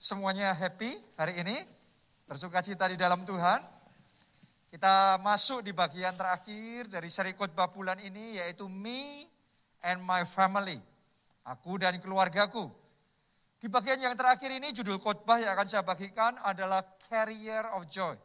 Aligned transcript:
semuanya 0.00 0.56
happy 0.56 0.96
hari 1.20 1.44
ini? 1.44 1.60
Bersuka 2.24 2.64
cita 2.64 2.88
di 2.88 2.96
dalam 2.96 3.20
Tuhan? 3.28 3.60
Kita 4.72 5.20
masuk 5.20 5.60
di 5.60 5.76
bagian 5.76 6.16
terakhir 6.16 6.88
dari 6.88 7.12
seri 7.12 7.36
khotbah 7.36 7.68
bulan 7.68 8.00
ini 8.00 8.40
yaitu 8.40 8.64
Me 8.64 9.28
and 9.84 10.00
My 10.00 10.24
Family. 10.24 10.80
Aku 11.44 11.76
dan 11.76 12.00
keluargaku. 12.00 12.72
Di 13.60 13.68
bagian 13.68 14.00
yang 14.00 14.16
terakhir 14.16 14.48
ini 14.48 14.72
judul 14.72 14.96
khotbah 14.96 15.36
yang 15.36 15.52
akan 15.52 15.68
saya 15.68 15.84
bagikan 15.84 16.40
adalah 16.40 16.80
Carrier 17.12 17.68
of 17.76 17.84
Joy 17.92 18.16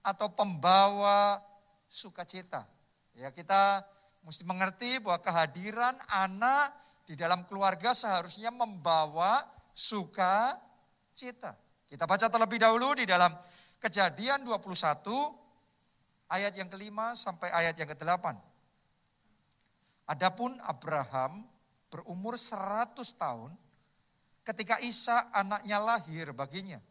atau 0.00 0.32
pembawa 0.32 1.44
sukacita. 1.84 2.64
Ya, 3.12 3.28
kita 3.28 3.84
mesti 4.24 4.40
mengerti 4.40 5.04
bahwa 5.04 5.20
kehadiran 5.20 6.00
anak 6.08 6.72
di 7.04 7.12
dalam 7.12 7.44
keluarga 7.44 7.92
seharusnya 7.92 8.48
membawa 8.48 9.44
suka 9.76 10.67
cita. 11.18 11.58
Kita 11.90 12.06
baca 12.06 12.30
terlebih 12.30 12.62
dahulu 12.62 12.94
di 12.94 13.02
dalam 13.02 13.34
Kejadian 13.82 14.46
21 14.46 15.02
ayat 16.30 16.54
yang 16.54 16.70
kelima 16.70 17.18
sampai 17.18 17.50
ayat 17.50 17.74
yang 17.74 17.90
ke-8. 17.90 18.38
Adapun 20.06 20.58
Abraham 20.62 21.46
berumur 21.90 22.38
100 22.38 22.98
tahun 23.18 23.54
ketika 24.46 24.78
Isa 24.82 25.30
anaknya 25.34 25.78
lahir 25.78 26.30
baginya. 26.34 26.82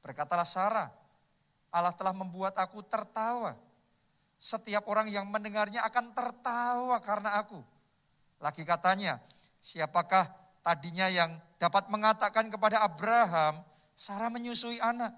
Berkatalah 0.00 0.48
Sarah, 0.48 0.88
Allah 1.68 1.92
telah 1.92 2.16
membuat 2.16 2.56
aku 2.56 2.80
tertawa. 2.80 3.56
Setiap 4.40 4.88
orang 4.88 5.12
yang 5.12 5.28
mendengarnya 5.28 5.84
akan 5.84 6.16
tertawa 6.16 6.96
karena 7.04 7.36
aku. 7.44 7.60
Lagi 8.40 8.64
katanya, 8.64 9.20
siapakah 9.60 10.39
tadinya 10.60 11.08
yang 11.08 11.36
dapat 11.60 11.88
mengatakan 11.92 12.48
kepada 12.48 12.80
Abraham, 12.84 13.60
Sarah 13.96 14.32
menyusui 14.32 14.80
anak. 14.80 15.12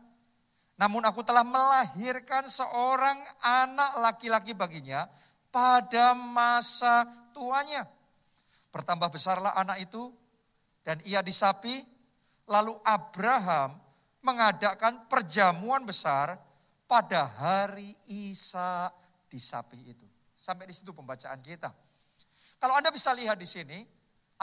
Namun 0.75 1.07
aku 1.07 1.23
telah 1.23 1.47
melahirkan 1.47 2.49
seorang 2.51 3.23
anak 3.39 4.03
laki-laki 4.03 4.51
baginya 4.57 5.07
pada 5.55 6.17
masa 6.17 7.07
tuanya. 7.31 7.87
Bertambah 8.75 9.13
besarlah 9.13 9.55
anak 9.55 9.87
itu 9.87 10.11
dan 10.83 10.99
ia 11.07 11.23
disapi. 11.23 11.87
Lalu 12.51 12.75
Abraham 12.83 13.79
mengadakan 14.19 15.07
perjamuan 15.07 15.87
besar 15.87 16.35
pada 16.91 17.25
hari 17.25 17.95
Isa 18.11 18.91
disapi 19.31 19.95
itu. 19.95 20.07
Sampai 20.35 20.67
di 20.67 20.75
situ 20.75 20.91
pembacaan 20.91 21.39
kita. 21.39 21.71
Kalau 22.59 22.75
Anda 22.75 22.91
bisa 22.91 23.15
lihat 23.15 23.39
di 23.39 23.47
sini, 23.47 23.87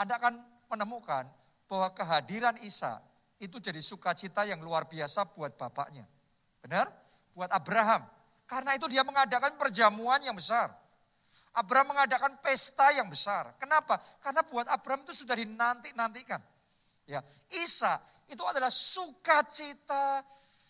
Anda 0.00 0.16
akan 0.16 0.59
menemukan 0.70 1.26
bahwa 1.66 1.90
kehadiran 1.90 2.56
Isa 2.62 3.02
itu 3.42 3.58
jadi 3.58 3.82
sukacita 3.82 4.46
yang 4.46 4.62
luar 4.62 4.86
biasa 4.86 5.26
buat 5.34 5.58
bapaknya. 5.58 6.06
Benar? 6.62 6.92
Buat 7.34 7.50
Abraham. 7.50 8.06
Karena 8.46 8.74
itu 8.74 8.86
dia 8.90 9.06
mengadakan 9.06 9.54
perjamuan 9.58 10.22
yang 10.22 10.34
besar. 10.34 10.74
Abraham 11.50 11.94
mengadakan 11.94 12.38
pesta 12.38 12.94
yang 12.94 13.10
besar. 13.10 13.54
Kenapa? 13.58 13.98
Karena 14.22 14.46
buat 14.46 14.70
Abraham 14.70 15.02
itu 15.06 15.26
sudah 15.26 15.34
dinanti-nantikan. 15.34 16.38
Ya, 17.10 17.26
Isa 17.50 17.98
itu 18.30 18.42
adalah 18.46 18.70
sukacita, 18.70 20.22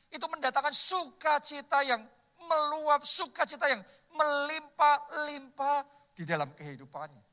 itu 0.09 0.25
mendatangkan 0.25 0.73
sukacita 0.73 1.85
yang 1.85 2.01
meluap, 2.41 3.05
sukacita 3.05 3.69
yang 3.69 3.85
melimpah-limpah 4.17 5.85
di 6.17 6.25
dalam 6.25 6.49
kehidupannya. 6.57 7.30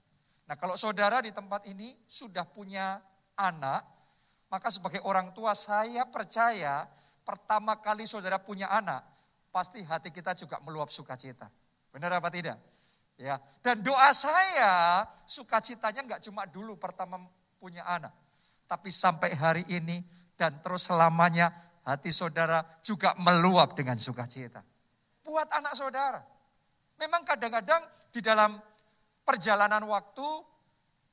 Nah 0.48 0.56
kalau 0.56 0.80
saudara 0.80 1.20
di 1.20 1.36
tempat 1.36 1.68
ini 1.68 1.94
sudah 2.08 2.48
punya 2.48 3.04
anak, 3.36 3.84
maka 4.48 4.72
sebagai 4.72 5.04
orang 5.04 5.36
tua 5.36 5.52
saya 5.52 6.08
percaya 6.08 6.88
pertama 7.28 7.76
kali 7.84 8.08
saudara 8.08 8.40
punya 8.40 8.72
anak, 8.72 9.04
pasti 9.52 9.84
hati 9.84 10.08
kita 10.08 10.32
juga 10.40 10.64
meluap 10.64 10.88
sukacita. 10.88 11.52
Benar 11.92 12.24
apa 12.24 12.32
tidak? 12.32 12.56
Ya, 13.18 13.42
dan 13.66 13.82
doa 13.82 14.14
saya 14.14 15.04
sukacitanya 15.26 16.06
nggak 16.06 16.22
cuma 16.30 16.46
dulu 16.46 16.78
pertama 16.78 17.18
punya 17.58 17.82
anak, 17.82 18.14
tapi 18.70 18.94
sampai 18.94 19.34
hari 19.34 19.66
ini 19.74 20.06
dan 20.38 20.62
terus 20.62 20.86
selamanya 20.86 21.50
hati 21.82 22.14
saudara 22.14 22.62
juga 22.86 23.18
meluap 23.18 23.74
dengan 23.74 23.98
sukacita. 23.98 24.62
Buat 25.26 25.50
anak 25.50 25.74
saudara. 25.74 26.22
Memang 27.02 27.26
kadang-kadang 27.26 27.84
di 28.14 28.22
dalam 28.22 28.62
perjalanan 29.28 29.84
waktu 29.84 30.26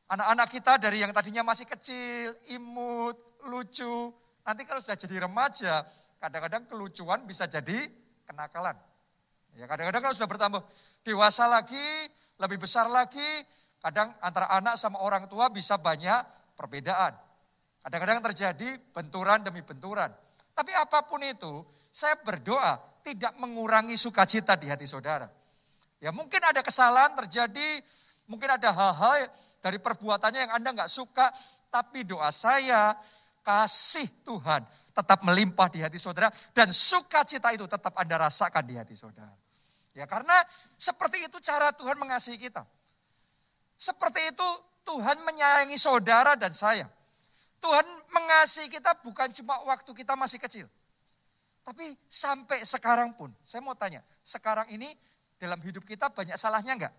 Anak-anak 0.04 0.48
kita 0.52 0.72
dari 0.76 1.00
yang 1.00 1.16
tadinya 1.16 1.40
masih 1.40 1.64
kecil, 1.64 2.36
imut, 2.52 3.16
lucu. 3.48 4.12
Nanti 4.44 4.68
kalau 4.68 4.80
sudah 4.84 5.00
jadi 5.00 5.24
remaja, 5.24 5.80
kadang-kadang 6.20 6.68
kelucuan 6.68 7.24
bisa 7.24 7.48
jadi 7.48 7.88
kenakalan. 8.28 8.76
Ya 9.56 9.64
kadang-kadang 9.64 10.04
kalau 10.04 10.14
sudah 10.14 10.28
bertambah 10.28 10.62
dewasa 11.00 11.48
lagi, 11.48 12.12
lebih 12.36 12.60
besar 12.60 12.84
lagi, 12.92 13.48
kadang 13.80 14.12
antara 14.20 14.52
anak 14.52 14.76
sama 14.76 15.00
orang 15.00 15.24
tua 15.24 15.48
bisa 15.48 15.80
banyak 15.80 16.20
perbedaan. 16.52 17.16
Kadang-kadang 17.80 18.20
terjadi 18.28 18.76
benturan 18.92 19.40
demi 19.40 19.64
benturan. 19.64 20.12
Tapi 20.52 20.72
apa 20.76 21.00
pun 21.08 21.24
itu, 21.24 21.64
saya 21.88 22.20
berdoa 22.20 22.76
tidak 23.00 23.32
mengurangi 23.40 23.96
sukacita 23.96 24.52
di 24.60 24.68
hati 24.68 24.84
saudara. 24.84 25.32
Ya 25.96 26.12
mungkin 26.12 26.44
ada 26.44 26.60
kesalahan 26.60 27.16
terjadi, 27.24 27.80
mungkin 28.28 28.48
ada 28.54 28.70
hal-hal 28.72 29.28
dari 29.60 29.80
perbuatannya 29.80 30.40
yang 30.48 30.52
Anda 30.52 30.70
nggak 30.76 30.92
suka, 30.92 31.32
tapi 31.72 32.04
doa 32.06 32.28
saya 32.30 32.94
kasih 33.44 34.08
Tuhan 34.24 34.64
tetap 34.94 35.26
melimpah 35.26 35.68
di 35.68 35.82
hati 35.82 35.98
saudara 35.98 36.30
dan 36.54 36.70
sukacita 36.70 37.50
itu 37.50 37.66
tetap 37.66 37.92
Anda 37.98 38.30
rasakan 38.30 38.62
di 38.64 38.74
hati 38.78 38.94
saudara. 38.94 39.34
Ya 39.94 40.06
karena 40.06 40.34
seperti 40.78 41.26
itu 41.26 41.38
cara 41.42 41.70
Tuhan 41.74 41.98
mengasihi 41.98 42.38
kita. 42.38 42.66
Seperti 43.74 44.30
itu 44.30 44.48
Tuhan 44.86 45.22
menyayangi 45.22 45.78
saudara 45.78 46.38
dan 46.38 46.54
saya. 46.54 46.86
Tuhan 47.58 47.86
mengasihi 48.12 48.68
kita 48.68 49.00
bukan 49.00 49.32
cuma 49.32 49.58
waktu 49.66 49.90
kita 49.96 50.14
masih 50.14 50.38
kecil. 50.38 50.66
Tapi 51.64 51.96
sampai 52.12 52.60
sekarang 52.68 53.16
pun, 53.16 53.32
saya 53.40 53.64
mau 53.64 53.72
tanya, 53.72 54.04
sekarang 54.20 54.68
ini 54.68 54.92
dalam 55.40 55.56
hidup 55.64 55.80
kita 55.88 56.12
banyak 56.12 56.36
salahnya 56.36 56.76
enggak? 56.76 56.94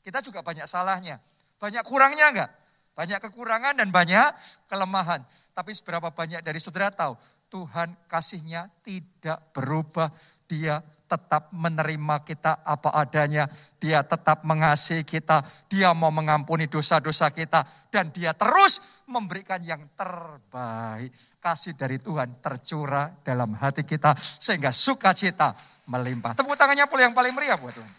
Kita 0.00 0.24
juga 0.24 0.40
banyak 0.40 0.64
salahnya. 0.64 1.20
Banyak 1.60 1.84
kurangnya 1.84 2.26
enggak? 2.32 2.50
Banyak 2.96 3.20
kekurangan 3.30 3.74
dan 3.80 3.88
banyak 3.88 4.28
kelemahan. 4.68 5.24
Tapi 5.52 5.72
seberapa 5.76 6.08
banyak 6.08 6.40
dari 6.40 6.60
saudara 6.60 6.88
tahu, 6.88 7.16
Tuhan 7.52 7.96
kasihnya 8.08 8.70
tidak 8.80 9.52
berubah. 9.52 10.12
Dia 10.48 10.80
tetap 11.10 11.50
menerima 11.50 12.22
kita 12.22 12.62
apa 12.62 12.94
adanya. 12.94 13.50
Dia 13.82 14.06
tetap 14.06 14.46
mengasihi 14.46 15.02
kita. 15.02 15.42
Dia 15.66 15.90
mau 15.90 16.14
mengampuni 16.14 16.70
dosa-dosa 16.70 17.34
kita. 17.34 17.66
Dan 17.90 18.14
dia 18.14 18.30
terus 18.32 18.78
memberikan 19.10 19.58
yang 19.60 19.90
terbaik. 19.98 21.10
Kasih 21.40 21.74
dari 21.74 21.98
Tuhan 21.98 22.38
tercurah 22.38 23.10
dalam 23.26 23.56
hati 23.58 23.82
kita. 23.82 24.14
Sehingga 24.38 24.70
sukacita 24.70 25.56
melimpah. 25.90 26.38
Tepuk 26.38 26.54
tangannya 26.54 26.86
pula 26.86 27.10
yang 27.10 27.16
paling 27.16 27.34
meriah 27.34 27.58
buat 27.58 27.74
Tuhan. 27.74 27.90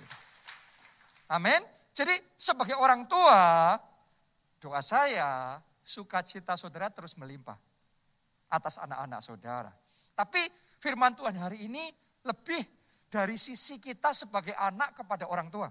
Amin. 1.32 1.71
Jadi 1.91 2.16
sebagai 2.40 2.79
orang 2.79 3.03
tua, 3.06 3.75
doa 4.63 4.79
saya, 4.79 5.59
sukacita 5.84 6.56
saudara 6.56 6.88
terus 6.88 7.19
melimpah 7.19 7.59
atas 8.52 8.79
anak-anak 8.79 9.19
saudara. 9.19 9.72
Tapi 10.16 10.47
firman 10.79 11.16
Tuhan 11.16 11.35
hari 11.35 11.68
ini 11.68 11.91
lebih 12.24 12.63
dari 13.12 13.35
sisi 13.35 13.75
kita 13.79 14.16
sebagai 14.16 14.56
anak 14.56 14.96
kepada 14.96 15.28
orang 15.28 15.52
tua. 15.52 15.68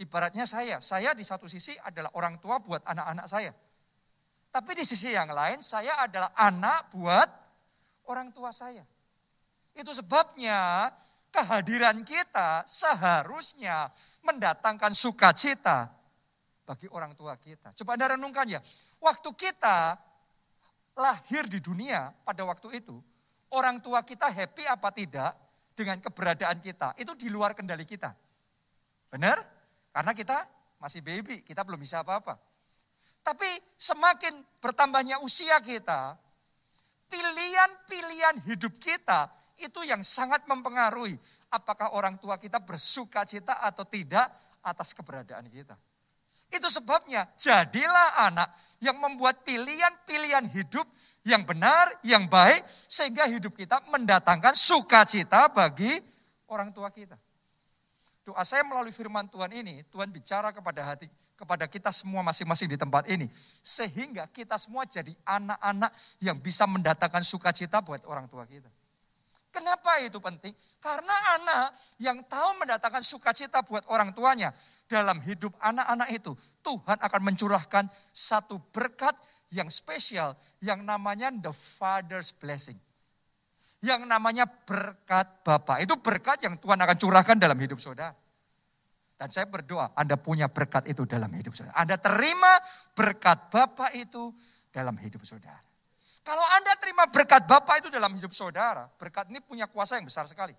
Ibaratnya 0.00 0.46
saya, 0.46 0.78
saya 0.80 1.12
di 1.12 1.26
satu 1.26 1.50
sisi 1.50 1.76
adalah 1.82 2.14
orang 2.16 2.38
tua 2.40 2.62
buat 2.62 2.80
anak-anak 2.86 3.26
saya. 3.26 3.52
Tapi 4.50 4.70
di 4.74 4.84
sisi 4.86 5.14
yang 5.14 5.30
lain 5.30 5.62
saya 5.62 6.06
adalah 6.06 6.34
anak 6.34 6.90
buat 6.94 7.28
orang 8.10 8.34
tua 8.34 8.50
saya. 8.50 8.82
Itu 9.74 9.94
sebabnya 9.94 10.90
kehadiran 11.30 12.02
kita 12.02 12.66
seharusnya 12.66 13.90
mendatangkan 14.24 14.92
sukacita 14.92 15.90
bagi 16.64 16.86
orang 16.92 17.16
tua 17.18 17.34
kita. 17.40 17.74
Coba 17.74 17.98
Anda 17.98 18.14
renungkan 18.14 18.46
ya, 18.46 18.60
waktu 19.02 19.30
kita 19.34 19.98
lahir 20.94 21.48
di 21.50 21.58
dunia 21.58 22.12
pada 22.22 22.44
waktu 22.46 22.78
itu, 22.78 22.96
orang 23.50 23.82
tua 23.82 24.04
kita 24.06 24.30
happy 24.30 24.68
apa 24.68 24.88
tidak 24.94 25.32
dengan 25.74 25.98
keberadaan 25.98 26.60
kita, 26.60 26.94
itu 27.00 27.12
di 27.16 27.32
luar 27.32 27.56
kendali 27.56 27.88
kita. 27.88 28.12
Benar? 29.10 29.42
Karena 29.90 30.12
kita 30.14 30.46
masih 30.78 31.02
baby, 31.02 31.42
kita 31.42 31.66
belum 31.66 31.80
bisa 31.80 32.04
apa-apa. 32.04 32.38
Tapi 33.20 33.48
semakin 33.76 34.40
bertambahnya 34.62 35.20
usia 35.20 35.60
kita, 35.60 36.16
pilihan-pilihan 37.10 38.46
hidup 38.46 38.78
kita 38.80 39.28
itu 39.60 39.84
yang 39.84 40.00
sangat 40.00 40.46
mempengaruhi 40.48 41.20
apakah 41.50 41.92
orang 41.92 42.16
tua 42.16 42.38
kita 42.38 42.62
bersuka 42.62 43.26
cita 43.26 43.58
atau 43.58 43.82
tidak 43.84 44.30
atas 44.62 44.94
keberadaan 44.94 45.50
kita. 45.50 45.74
Itu 46.50 46.66
sebabnya 46.70 47.30
jadilah 47.38 48.26
anak 48.30 48.48
yang 48.82 48.96
membuat 48.98 49.42
pilihan-pilihan 49.46 50.46
hidup 50.50 50.86
yang 51.22 51.44
benar, 51.44 52.00
yang 52.00 52.24
baik, 52.26 52.64
sehingga 52.88 53.28
hidup 53.28 53.52
kita 53.52 53.84
mendatangkan 53.92 54.56
sukacita 54.56 55.52
bagi 55.52 56.00
orang 56.48 56.72
tua 56.72 56.88
kita. 56.88 57.14
Doa 58.24 58.40
saya 58.46 58.64
melalui 58.64 58.94
firman 58.94 59.28
Tuhan 59.28 59.52
ini, 59.52 59.84
Tuhan 59.92 60.08
bicara 60.08 60.48
kepada 60.54 60.80
hati 60.94 61.06
kepada 61.40 61.64
kita 61.64 61.88
semua 61.88 62.20
masing-masing 62.20 62.68
di 62.68 62.76
tempat 62.76 63.08
ini. 63.08 63.32
Sehingga 63.64 64.28
kita 64.28 64.60
semua 64.60 64.84
jadi 64.84 65.16
anak-anak 65.24 65.88
yang 66.20 66.36
bisa 66.36 66.68
mendatangkan 66.68 67.24
sukacita 67.24 67.80
buat 67.80 68.04
orang 68.04 68.28
tua 68.28 68.44
kita. 68.44 68.68
Kenapa 69.50 69.98
itu 69.98 70.22
penting? 70.22 70.54
Karena 70.78 71.14
anak 71.36 71.74
yang 71.98 72.22
tahu 72.30 72.62
mendatangkan 72.62 73.02
sukacita 73.02 73.66
buat 73.66 73.82
orang 73.90 74.14
tuanya 74.14 74.54
dalam 74.86 75.18
hidup 75.22 75.54
anak-anak 75.58 76.08
itu, 76.14 76.34
Tuhan 76.62 76.98
akan 76.98 77.20
mencurahkan 77.30 77.84
satu 78.14 78.62
berkat 78.70 79.14
yang 79.50 79.66
spesial 79.66 80.38
yang 80.62 80.86
namanya 80.86 81.34
the 81.34 81.50
father's 81.50 82.30
blessing. 82.30 82.78
Yang 83.80 84.06
namanya 84.06 84.44
berkat 84.46 85.40
Bapak. 85.40 85.82
Itu 85.82 85.96
berkat 85.98 86.44
yang 86.44 86.60
Tuhan 86.60 86.78
akan 86.78 86.96
curahkan 87.00 87.36
dalam 87.40 87.56
hidup 87.58 87.80
saudara. 87.80 88.12
Dan 89.16 89.28
saya 89.28 89.48
berdoa 89.48 89.92
Anda 89.96 90.16
punya 90.16 90.48
berkat 90.48 90.88
itu 90.88 91.04
dalam 91.04 91.32
hidup 91.32 91.52
saudara. 91.56 91.76
Anda 91.76 91.96
terima 91.96 92.60
berkat 92.92 93.48
Bapak 93.48 93.92
itu 93.96 94.32
dalam 94.68 94.96
hidup 95.00 95.24
saudara. 95.24 95.69
Kalau 96.20 96.44
Anda 96.44 96.76
terima 96.76 97.08
berkat 97.08 97.48
Bapak 97.48 97.80
itu 97.80 97.88
dalam 97.88 98.12
hidup 98.12 98.32
saudara, 98.36 98.84
berkat 99.00 99.32
ini 99.32 99.40
punya 99.40 99.64
kuasa 99.64 99.96
yang 99.96 100.04
besar 100.04 100.28
sekali. 100.28 100.52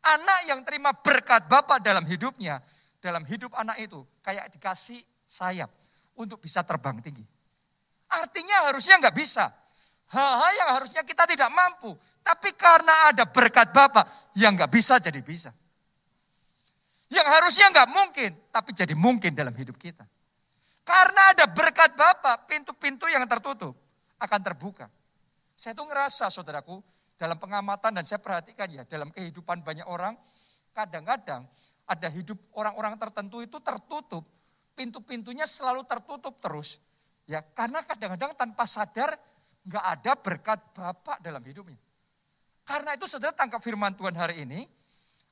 Anak 0.00 0.40
yang 0.48 0.60
terima 0.64 0.96
berkat 0.96 1.44
Bapak 1.44 1.84
dalam 1.84 2.08
hidupnya, 2.08 2.64
dalam 2.96 3.28
hidup 3.28 3.52
anak 3.52 3.76
itu 3.84 4.00
kayak 4.24 4.48
dikasih 4.56 5.04
sayap 5.28 5.68
untuk 6.16 6.40
bisa 6.40 6.64
terbang 6.64 6.96
tinggi. 7.04 7.24
Artinya 8.08 8.72
harusnya 8.72 8.96
nggak 8.96 9.16
bisa. 9.16 9.52
Hal-hal 10.08 10.52
yang 10.56 10.70
harusnya 10.80 11.02
kita 11.04 11.28
tidak 11.28 11.52
mampu. 11.52 11.92
Tapi 12.24 12.56
karena 12.56 13.12
ada 13.12 13.28
berkat 13.28 13.68
Bapak 13.68 14.32
yang 14.32 14.56
nggak 14.56 14.72
bisa 14.72 14.96
jadi 14.96 15.20
bisa. 15.20 15.52
Yang 17.12 17.28
harusnya 17.28 17.66
nggak 17.68 17.88
mungkin, 17.92 18.30
tapi 18.48 18.72
jadi 18.72 18.96
mungkin 18.96 19.36
dalam 19.36 19.52
hidup 19.52 19.76
kita. 19.76 20.08
Karena 20.88 21.36
ada 21.36 21.44
berkat 21.52 21.92
Bapak, 21.92 22.48
pintu-pintu 22.48 23.12
yang 23.12 23.28
tertutup 23.28 23.87
akan 24.18 24.40
terbuka. 24.42 24.86
Saya 25.58 25.74
tuh 25.74 25.86
ngerasa 25.90 26.30
saudaraku, 26.30 26.78
dalam 27.18 27.34
pengamatan 27.34 27.98
dan 27.98 28.04
saya 28.06 28.22
perhatikan 28.22 28.70
ya, 28.70 28.86
dalam 28.86 29.10
kehidupan 29.10 29.66
banyak 29.66 29.86
orang, 29.90 30.14
kadang-kadang 30.70 31.42
ada 31.82 32.08
hidup 32.14 32.38
orang-orang 32.54 32.94
tertentu 32.94 33.42
itu 33.42 33.58
tertutup, 33.58 34.22
pintu-pintunya 34.78 35.42
selalu 35.42 35.82
tertutup 35.82 36.38
terus. 36.38 36.78
Ya, 37.26 37.42
karena 37.42 37.82
kadang-kadang 37.82 38.38
tanpa 38.38 38.64
sadar 38.64 39.18
nggak 39.66 39.84
ada 39.84 40.12
berkat 40.14 40.58
Bapak 40.72 41.18
dalam 41.20 41.42
hidupnya. 41.42 41.76
Karena 42.62 42.94
itu 42.94 43.10
saudara 43.10 43.34
tangkap 43.34 43.58
firman 43.60 43.92
Tuhan 43.98 44.14
hari 44.14 44.46
ini, 44.46 44.64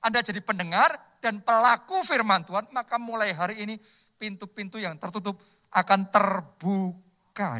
Anda 0.02 0.20
jadi 0.26 0.42
pendengar 0.42 0.98
dan 1.22 1.38
pelaku 1.40 2.02
firman 2.02 2.42
Tuhan, 2.42 2.66
maka 2.74 2.98
mulai 2.98 3.30
hari 3.30 3.62
ini 3.62 3.78
pintu-pintu 4.18 4.82
yang 4.82 4.98
tertutup 4.98 5.38
akan 5.70 6.08
terbuka 6.10 7.05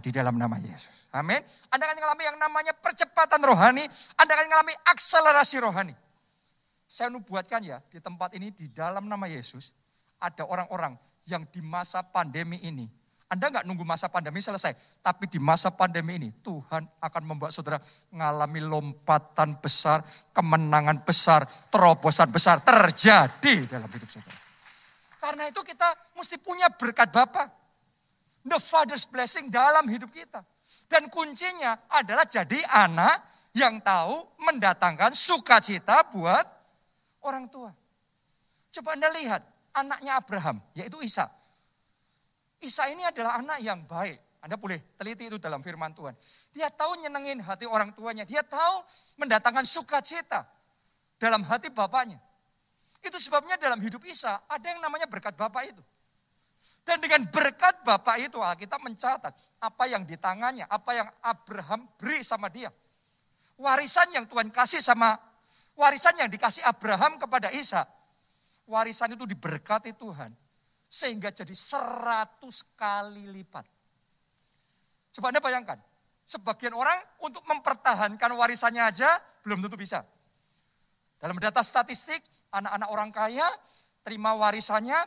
di 0.01 0.11
dalam 0.11 0.41
nama 0.41 0.57
Yesus. 0.57 1.13
Amin. 1.13 1.41
Anda 1.69 1.85
akan 1.85 1.97
mengalami 2.01 2.23
yang 2.25 2.39
namanya 2.41 2.73
percepatan 2.73 3.45
rohani, 3.45 3.85
Anda 4.17 4.33
akan 4.33 4.45
mengalami 4.49 4.75
akselerasi 4.89 5.57
rohani. 5.61 5.95
Saya 6.89 7.13
nubuatkan 7.13 7.61
ya, 7.61 7.83
di 7.93 8.01
tempat 8.01 8.33
ini 8.33 8.49
di 8.55 8.73
dalam 8.73 9.05
nama 9.11 9.29
Yesus, 9.29 9.75
ada 10.17 10.49
orang-orang 10.49 10.97
yang 11.29 11.45
di 11.51 11.61
masa 11.61 12.01
pandemi 12.01 12.63
ini 12.63 12.87
anda 13.27 13.51
nggak 13.51 13.67
nunggu 13.67 13.83
masa 13.83 14.07
pandemi 14.07 14.39
selesai, 14.39 15.03
tapi 15.03 15.27
di 15.27 15.43
masa 15.43 15.75
pandemi 15.75 16.15
ini 16.15 16.31
Tuhan 16.47 16.87
akan 17.03 17.23
membuat 17.27 17.51
saudara 17.51 17.83
mengalami 18.15 18.63
lompatan 18.63 19.59
besar, 19.59 20.07
kemenangan 20.31 21.03
besar, 21.03 21.43
terobosan 21.67 22.31
besar 22.31 22.63
terjadi 22.63 23.67
dalam 23.67 23.91
hidup 23.91 24.07
saudara. 24.07 24.39
Karena 25.19 25.51
itu 25.51 25.59
kita 25.67 26.15
mesti 26.15 26.39
punya 26.39 26.71
berkat 26.71 27.11
Bapa. 27.11 27.51
The 28.47 28.63
Father's 28.63 29.03
blessing 29.03 29.51
dalam 29.51 29.91
hidup 29.91 30.15
kita. 30.15 30.47
Dan 30.87 31.11
kuncinya 31.11 31.91
adalah 31.91 32.23
jadi 32.23 32.63
anak 32.63 33.51
yang 33.59 33.83
tahu 33.83 34.23
mendatangkan 34.39 35.11
sukacita 35.19 36.07
buat 36.15 36.47
orang 37.27 37.51
tua. 37.51 37.75
Coba 38.71 38.95
Anda 38.95 39.11
lihat 39.11 39.43
anaknya 39.75 40.15
Abraham, 40.15 40.63
yaitu 40.79 41.03
Isa. 41.03 41.27
Isa 42.63 42.87
ini 42.87 43.03
adalah 43.03 43.43
anak 43.43 43.59
yang 43.61 43.83
baik. 43.83 44.23
Anda 44.47 44.55
boleh 44.55 44.95
teliti 44.95 45.27
itu 45.27 45.43
dalam 45.43 45.59
firman 45.59 45.91
Tuhan. 45.91 46.15
Dia 46.55 46.71
tahu 46.71 47.03
nyenengin 47.03 47.43
hati 47.43 47.67
orang 47.67 47.91
tuanya. 47.99 48.23
Dia 48.23 48.47
tahu 48.47 48.87
mendatangkan 49.19 49.67
sukacita 49.67 50.47
dalam 51.19 51.43
hati 51.43 51.67
bapaknya. 51.69 52.23
Itu 53.03 53.19
sebabnya 53.19 53.59
dalam 53.59 53.83
hidup 53.83 54.07
Isa 54.07 54.39
ada 54.47 54.67
yang 54.71 54.79
namanya 54.79 55.11
berkat 55.11 55.35
bapak 55.35 55.75
itu. 55.75 55.83
Dan 56.87 57.03
dengan 57.03 57.27
berkat 57.27 57.83
bapak 57.83 58.23
itu 58.23 58.39
Alkitab 58.39 58.79
mencatat 58.79 59.35
apa 59.59 59.85
yang 59.91 60.07
di 60.07 60.15
tangannya, 60.15 60.71
apa 60.71 60.95
yang 60.95 61.09
Abraham 61.19 61.91
beri 61.99 62.23
sama 62.23 62.47
dia. 62.47 62.71
Warisan 63.59 64.15
yang 64.15 64.31
Tuhan 64.31 64.55
kasih 64.55 64.79
sama, 64.79 65.19
warisan 65.75 66.15
yang 66.15 66.31
dikasih 66.31 66.63
Abraham 66.63 67.19
kepada 67.19 67.51
Isa. 67.51 67.83
Warisan 68.71 69.19
itu 69.19 69.27
diberkati 69.27 69.99
Tuhan 69.99 70.31
sehingga 70.87 71.35
jadi 71.35 71.51
seratus 71.53 72.63
kali 72.79 73.27
lipat. 73.35 73.67
Coba 75.11 75.35
Anda 75.35 75.43
bayangkan, 75.43 75.83
sebagian 76.23 76.77
orang 76.77 77.03
untuk 77.19 77.43
mempertahankan 77.51 78.31
warisannya 78.31 78.83
aja 78.87 79.19
belum 79.43 79.65
tentu 79.67 79.75
bisa. 79.75 80.07
Dalam 81.19 81.35
data 81.43 81.65
statistik, 81.67 82.23
anak-anak 82.55 82.89
orang 82.93 83.11
kaya 83.11 83.49
terima 84.07 84.39
warisannya, 84.39 84.99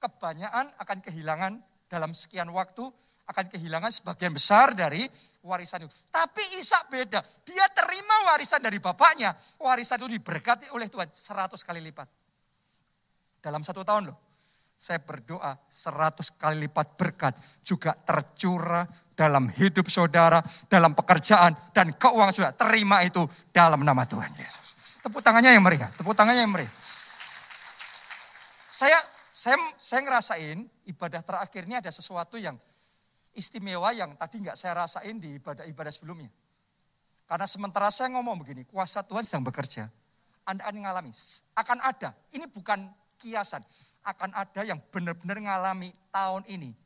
kebanyakan 0.00 0.72
akan 0.80 0.98
kehilangan 1.04 1.52
dalam 1.86 2.16
sekian 2.16 2.48
waktu, 2.50 2.88
akan 3.28 3.46
kehilangan 3.52 3.92
sebagian 3.92 4.32
besar 4.32 4.72
dari 4.72 5.06
warisan 5.44 5.86
itu. 5.86 5.92
Tapi 6.08 6.58
Isa 6.58 6.80
beda, 6.88 7.20
dia 7.44 7.66
terima 7.70 8.32
warisan 8.32 8.64
dari 8.64 8.80
bapaknya, 8.80 9.36
warisan 9.60 10.00
itu 10.02 10.16
diberkati 10.16 10.72
oleh 10.72 10.88
Tuhan 10.88 11.12
seratus 11.12 11.60
kali 11.62 11.84
lipat. 11.84 12.08
Dalam 13.40 13.60
satu 13.64 13.84
tahun 13.84 14.12
loh 14.12 14.18
saya 14.80 14.96
berdoa 14.96 15.60
seratus 15.68 16.32
kali 16.32 16.64
lipat 16.64 16.96
berkat 16.96 17.36
juga 17.60 17.92
tercurah 17.92 18.88
dalam 19.12 19.52
hidup 19.52 19.92
saudara, 19.92 20.40
dalam 20.64 20.96
pekerjaan, 20.96 21.52
dan 21.76 21.92
keuangan 22.00 22.32
saudara. 22.32 22.56
Terima 22.56 23.04
itu 23.04 23.28
dalam 23.52 23.84
nama 23.84 24.08
Tuhan 24.08 24.32
Yesus. 24.32 24.72
Tepuk 25.04 25.20
tangannya 25.20 25.52
yang 25.52 25.60
meriah, 25.60 25.92
tepuk 25.92 26.16
tangannya 26.16 26.48
yang 26.48 26.52
meriah. 26.52 26.72
Saya 28.72 28.96
saya 29.40 29.56
saya 29.80 30.04
ngerasain 30.04 30.68
ibadah 30.84 31.24
terakhir 31.24 31.64
ini 31.64 31.80
ada 31.80 31.88
sesuatu 31.88 32.36
yang 32.36 32.60
istimewa 33.32 33.88
yang 33.96 34.12
tadi 34.12 34.36
nggak 34.36 34.52
saya 34.52 34.84
rasain 34.84 35.16
di 35.16 35.40
ibadah-ibadah 35.40 35.88
sebelumnya. 35.88 36.28
Karena 37.24 37.48
sementara 37.48 37.88
saya 37.88 38.12
ngomong 38.12 38.36
begini, 38.36 38.68
kuasa 38.68 39.00
Tuhan 39.00 39.24
sedang 39.24 39.48
bekerja. 39.48 39.88
Anda 40.44 40.68
akan 40.68 40.84
mengalami, 40.84 41.16
akan 41.56 41.78
ada. 41.80 42.12
Ini 42.36 42.52
bukan 42.52 42.84
kiasan 43.16 43.64
akan 44.04 44.28
ada 44.36 44.60
yang 44.60 44.76
benar-benar 44.92 45.40
ngalami 45.40 45.96
tahun 46.12 46.44
ini 46.44 46.76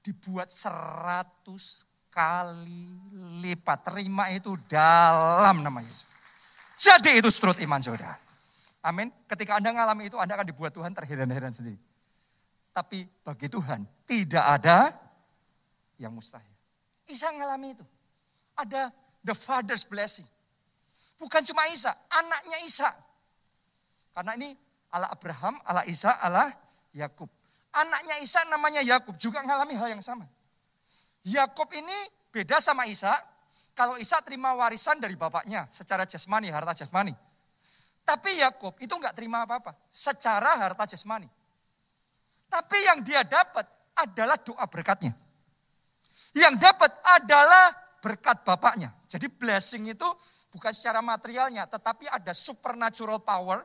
dibuat 0.00 0.48
seratus 0.48 1.84
kali 2.08 2.96
lipat. 3.44 3.92
Terima 3.92 4.32
itu 4.32 4.56
dalam 4.72 5.60
nama 5.60 5.84
Yesus. 5.84 6.08
Jadi 6.80 7.20
itu 7.20 7.28
strut 7.28 7.60
iman 7.60 7.80
saudara. 7.84 8.16
Amin. 8.80 9.12
Ketika 9.28 9.60
Anda 9.60 9.76
ngalami 9.76 10.08
itu, 10.08 10.16
Anda 10.16 10.40
akan 10.40 10.48
dibuat 10.48 10.72
Tuhan 10.72 10.96
terheran-heran 10.96 11.52
sendiri. 11.52 11.89
Tapi 12.70 13.02
bagi 13.26 13.50
Tuhan 13.50 13.82
tidak 14.06 14.44
ada 14.46 14.94
yang 15.98 16.14
mustahil. 16.14 16.54
Isa 17.10 17.28
ngalami 17.34 17.74
itu. 17.74 17.86
Ada 18.54 18.94
the 19.26 19.34
father's 19.34 19.82
blessing. 19.82 20.26
Bukan 21.20 21.44
cuma 21.44 21.68
Isa, 21.68 21.92
anaknya 22.08 22.58
Isa. 22.64 22.90
Karena 24.16 24.32
ini 24.40 24.56
Allah 24.90 25.12
Abraham, 25.12 25.60
Allah 25.66 25.84
Isa, 25.84 26.16
Allah 26.16 26.54
Yakub. 26.96 27.28
Anaknya 27.70 28.18
Isa 28.24 28.42
namanya 28.48 28.82
Yakub 28.82 29.14
juga 29.20 29.44
mengalami 29.44 29.76
hal 29.76 29.98
yang 29.98 30.02
sama. 30.02 30.26
Yakub 31.22 31.68
ini 31.76 31.94
beda 32.32 32.58
sama 32.58 32.88
Isa. 32.88 33.12
Kalau 33.76 34.00
Isa 34.00 34.18
terima 34.24 34.56
warisan 34.56 34.98
dari 34.98 35.14
bapaknya 35.14 35.68
secara 35.70 36.08
jasmani, 36.08 36.50
harta 36.50 36.74
jasmani. 36.74 37.14
Tapi 38.02 38.42
Yakub 38.42 38.74
itu 38.82 38.90
enggak 38.90 39.14
terima 39.14 39.46
apa-apa 39.46 39.76
secara 39.92 40.58
harta 40.58 40.88
jasmani. 40.88 41.30
Tapi 42.50 42.76
yang 42.82 42.98
dia 43.06 43.22
dapat 43.22 43.64
adalah 43.94 44.36
doa 44.42 44.66
berkatnya. 44.66 45.14
Yang 46.34 46.54
dapat 46.58 46.92
adalah 47.06 47.70
berkat 48.02 48.42
bapaknya. 48.42 48.90
Jadi 49.06 49.30
blessing 49.30 49.94
itu 49.94 50.06
bukan 50.50 50.74
secara 50.74 50.98
materialnya, 50.98 51.70
tetapi 51.70 52.10
ada 52.10 52.34
supernatural 52.34 53.22
power 53.22 53.62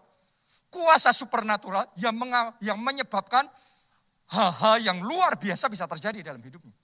kuasa 0.69 1.15
supernatural 1.15 1.87
yang, 1.95 2.13
yang 2.59 2.75
menyebabkan 2.75 3.47
hal-hal 4.35 4.75
yang 4.83 4.99
luar 4.99 5.39
biasa 5.39 5.71
bisa 5.71 5.87
terjadi 5.87 6.33
dalam 6.33 6.43
hidupnya. 6.43 6.75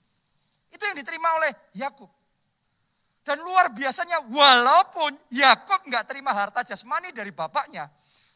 Itu 0.72 0.82
yang 0.88 0.96
diterima 0.96 1.36
oleh 1.36 1.52
Yakub. 1.76 2.08
Dan 3.22 3.38
luar 3.44 3.70
biasanya 3.70 4.24
walaupun 4.26 5.14
Yakub 5.30 5.86
nggak 5.86 6.10
terima 6.10 6.34
harta 6.34 6.66
jasmani 6.66 7.14
dari 7.14 7.30
bapaknya, 7.30 7.86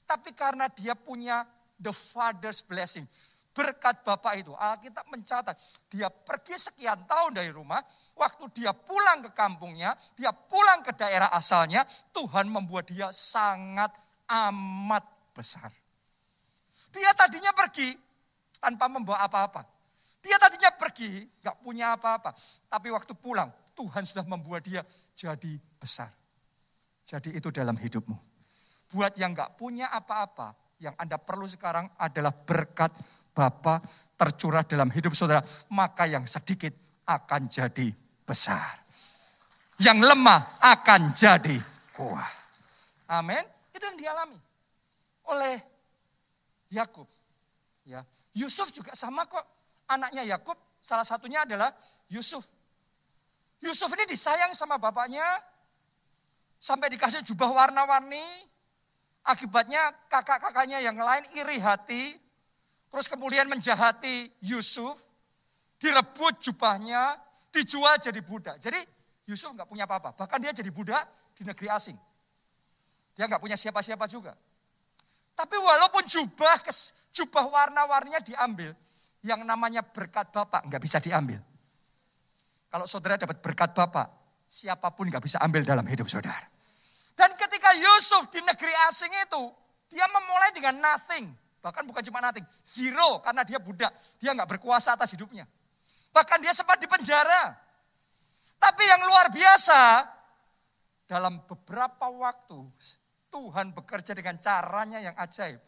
tapi 0.07 0.31
karena 0.31 0.71
dia 0.71 0.95
punya 0.95 1.43
the 1.81 1.91
father's 1.91 2.63
blessing, 2.63 3.03
berkat 3.57 4.05
bapak 4.05 4.45
itu. 4.45 4.53
Alkitab 4.53 5.09
mencatat, 5.09 5.57
dia 5.89 6.13
pergi 6.13 6.61
sekian 6.61 7.09
tahun 7.09 7.41
dari 7.41 7.49
rumah, 7.49 7.81
waktu 8.13 8.53
dia 8.53 8.77
pulang 8.77 9.25
ke 9.25 9.33
kampungnya, 9.33 9.97
dia 10.13 10.37
pulang 10.37 10.85
ke 10.85 10.93
daerah 10.93 11.33
asalnya, 11.33 11.89
Tuhan 12.13 12.53
membuat 12.53 12.93
dia 12.93 13.09
sangat 13.17 13.97
amat 14.29 15.05
besar. 15.33 15.73
Dia 16.93 17.17
tadinya 17.17 17.57
pergi 17.57 17.97
tanpa 18.61 18.93
membawa 18.93 19.25
apa-apa. 19.25 19.65
Dia 20.21 20.37
tadinya 20.37 20.69
pergi, 20.77 21.25
nggak 21.41 21.57
punya 21.65 21.97
apa-apa. 21.97 22.37
Tapi 22.69 22.93
waktu 22.93 23.17
pulang, 23.17 23.49
Tuhan 23.73 24.05
sudah 24.05 24.27
membuat 24.29 24.69
dia 24.69 24.85
jadi 25.17 25.57
besar. 25.81 26.13
Jadi 27.07 27.39
itu 27.39 27.49
dalam 27.55 27.79
hidupmu. 27.79 28.17
Buat 28.91 29.15
yang 29.17 29.33
nggak 29.33 29.55
punya 29.55 29.87
apa-apa, 29.93 30.57
yang 30.83 30.93
Anda 30.99 31.17
perlu 31.17 31.47
sekarang 31.47 31.89
adalah 31.97 32.35
berkat 32.35 32.93
Bapa 33.37 33.85
tercurah 34.17 34.65
dalam 34.65 34.89
hidup 34.89 35.13
saudara. 35.13 35.45
Maka 35.69 36.09
yang 36.09 36.25
sedikit 36.25 36.73
akan 37.05 37.53
jadi 37.53 37.93
besar. 38.25 38.81
Yang 39.77 40.09
lemah 40.09 40.57
akan 40.57 41.13
jadi 41.13 41.61
kuat. 41.93 42.33
Amin. 43.13 43.45
Itu 43.77 43.85
yang 43.85 44.01
dialami 44.01 44.41
oleh 45.29 45.61
Yakub. 46.73 47.05
Ya, 47.85 48.03
Yusuf 48.33 48.73
juga 48.73 48.97
sama 48.97 49.29
kok. 49.29 49.45
Anaknya 49.87 50.27
Yakub 50.27 50.59
salah 50.83 51.07
satunya 51.07 51.47
adalah 51.47 51.71
Yusuf. 52.11 52.43
Yusuf 53.63 53.89
ini 53.95 54.05
disayang 54.11 54.53
sama 54.53 54.77
bapaknya, 54.77 55.25
sampai 56.59 56.91
dikasih 56.91 57.23
jubah 57.23 57.51
warna-warni. 57.55 58.25
Akibatnya 59.27 59.91
kakak-kakaknya 60.07 60.79
yang 60.83 60.95
lain 60.99 61.27
iri 61.35 61.59
hati, 61.59 62.15
terus 62.91 63.07
kemudian 63.11 63.47
menjahati 63.51 64.31
Yusuf, 64.43 64.97
direbut 65.81 66.41
jubahnya, 66.41 67.21
dijual 67.53 67.97
jadi 68.01 68.21
budak. 68.21 68.57
Jadi 68.61 68.81
Yusuf 69.27 69.53
nggak 69.53 69.69
punya 69.69 69.85
apa-apa, 69.85 70.15
bahkan 70.15 70.39
dia 70.39 70.55
jadi 70.55 70.71
budak 70.71 71.05
di 71.37 71.43
negeri 71.43 71.69
asing. 71.73 71.99
Dia 73.17 73.25
nggak 73.27 73.41
punya 73.41 73.57
siapa-siapa 73.57 74.05
juga. 74.07 74.37
Tapi 75.37 75.57
walaupun 75.57 76.05
jubah 76.09 76.65
jubah 77.13 77.45
warna-warninya 77.49 78.21
diambil, 78.21 78.73
yang 79.25 79.43
namanya 79.43 79.83
berkat 79.83 80.31
Bapak 80.31 80.69
nggak 80.69 80.83
bisa 80.83 81.01
diambil. 81.01 81.41
Kalau 82.71 82.85
saudara 82.85 83.17
dapat 83.17 83.41
berkat 83.41 83.73
Bapak, 83.73 84.07
siapa 84.47 84.93
pun 84.93 85.09
nggak 85.09 85.25
bisa 85.25 85.41
ambil 85.41 85.65
dalam 85.65 85.85
hidup 85.89 86.07
saudara. 86.07 86.47
Dan 87.17 87.33
ketika 87.35 87.73
Yusuf 87.73 88.29
di 88.29 88.45
negeri 88.45 88.73
asing 88.87 89.09
itu, 89.09 89.43
dia 89.89 90.05
memulai 90.13 90.53
dengan 90.53 90.77
nothing. 90.77 91.33
Bahkan 91.61 91.83
bukan 91.89 92.03
cuma 92.07 92.23
nothing, 92.23 92.47
zero 92.63 93.21
karena 93.25 93.43
dia 93.43 93.59
budak. 93.59 93.93
Dia 94.23 94.33
nggak 94.33 94.57
berkuasa 94.57 94.95
atas 94.95 95.13
hidupnya. 95.13 95.45
Bahkan 96.15 96.39
dia 96.41 96.55
sempat 96.55 96.79
di 96.81 96.87
penjara. 96.89 97.53
Tapi 98.57 98.83
yang 98.89 99.03
luar 99.05 99.29
biasa, 99.29 99.81
dalam 101.07 101.45
beberapa 101.45 102.09
waktu 102.09 102.57
Tuhan 103.29 103.77
bekerja 103.77 104.17
dengan 104.17 104.41
caranya 104.41 104.99
yang 105.03 105.15
ajaib. 105.19 105.61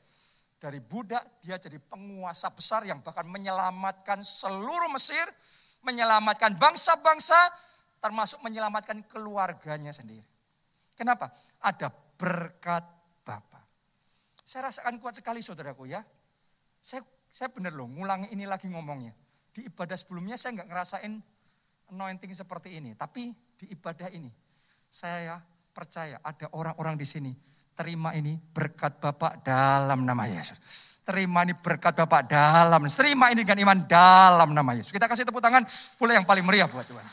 Dari 0.59 0.83
budak 0.83 1.39
dia 1.39 1.55
jadi 1.55 1.79
penguasa 1.79 2.51
besar 2.51 2.83
yang 2.83 2.99
bahkan 2.99 3.23
menyelamatkan 3.29 4.27
seluruh 4.27 4.91
Mesir 4.91 5.31
menyelamatkan 5.83 6.59
bangsa-bangsa, 6.59 7.39
termasuk 8.03 8.43
menyelamatkan 8.43 9.03
keluarganya 9.07 9.95
sendiri. 9.95 10.27
Kenapa? 10.99 11.31
Ada 11.63 11.91
berkat. 12.19 12.85
Saya 14.49 14.73
rasakan 14.73 14.97
kuat 14.97 15.13
sekali 15.13 15.45
saudaraku 15.45 15.93
ya. 15.93 16.01
Saya, 16.81 17.05
saya 17.29 17.53
benar 17.53 17.77
loh 17.77 17.85
ngulangi 17.85 18.33
ini 18.33 18.49
lagi 18.49 18.65
ngomongnya. 18.73 19.13
Di 19.53 19.69
ibadah 19.69 19.93
sebelumnya 19.93 20.41
saya 20.41 20.57
nggak 20.57 20.69
ngerasain 20.73 21.21
anointing 21.93 22.33
seperti 22.33 22.81
ini. 22.81 22.97
Tapi 22.97 23.37
di 23.61 23.69
ibadah 23.77 24.09
ini 24.09 24.33
saya 24.89 25.37
percaya 25.77 26.17
ada 26.25 26.49
orang-orang 26.57 26.97
di 26.97 27.05
sini 27.05 27.37
terima 27.77 28.17
ini 28.17 28.41
berkat 28.41 28.97
Bapak 28.97 29.45
dalam 29.45 30.09
nama 30.09 30.25
Yesus. 30.25 30.57
Terima 31.05 31.45
ini 31.45 31.53
berkat 31.53 31.93
Bapak 31.93 32.33
dalam. 32.33 32.89
Terima 32.89 33.29
ini 33.29 33.45
dengan 33.45 33.69
iman 33.69 33.79
dalam 33.85 34.57
nama 34.57 34.73
Yesus. 34.73 34.97
Kita 34.97 35.13
kasih 35.13 35.29
tepuk 35.29 35.45
tangan 35.45 35.69
pula 36.01 36.17
yang 36.17 36.25
paling 36.25 36.49
meriah 36.49 36.65
buat 36.65 36.89
Tuhan. 36.89 37.05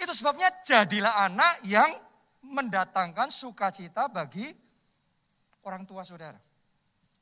Itu 0.00 0.16
sebabnya 0.16 0.48
jadilah 0.64 1.28
anak 1.28 1.60
yang 1.68 1.92
mendatangkan 2.40 3.28
sukacita 3.28 4.08
bagi 4.08 4.67
orang 5.64 5.82
tua 5.88 6.06
saudara. 6.06 6.38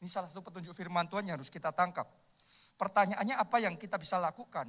Ini 0.01 0.09
salah 0.13 0.29
satu 0.29 0.45
petunjuk 0.45 0.77
firman 0.77 1.09
Tuhan 1.09 1.25
yang 1.25 1.41
harus 1.41 1.49
kita 1.49 1.73
tangkap. 1.73 2.05
Pertanyaannya 2.77 3.37
apa 3.41 3.57
yang 3.57 3.81
kita 3.81 3.97
bisa 3.97 4.21
lakukan 4.21 4.69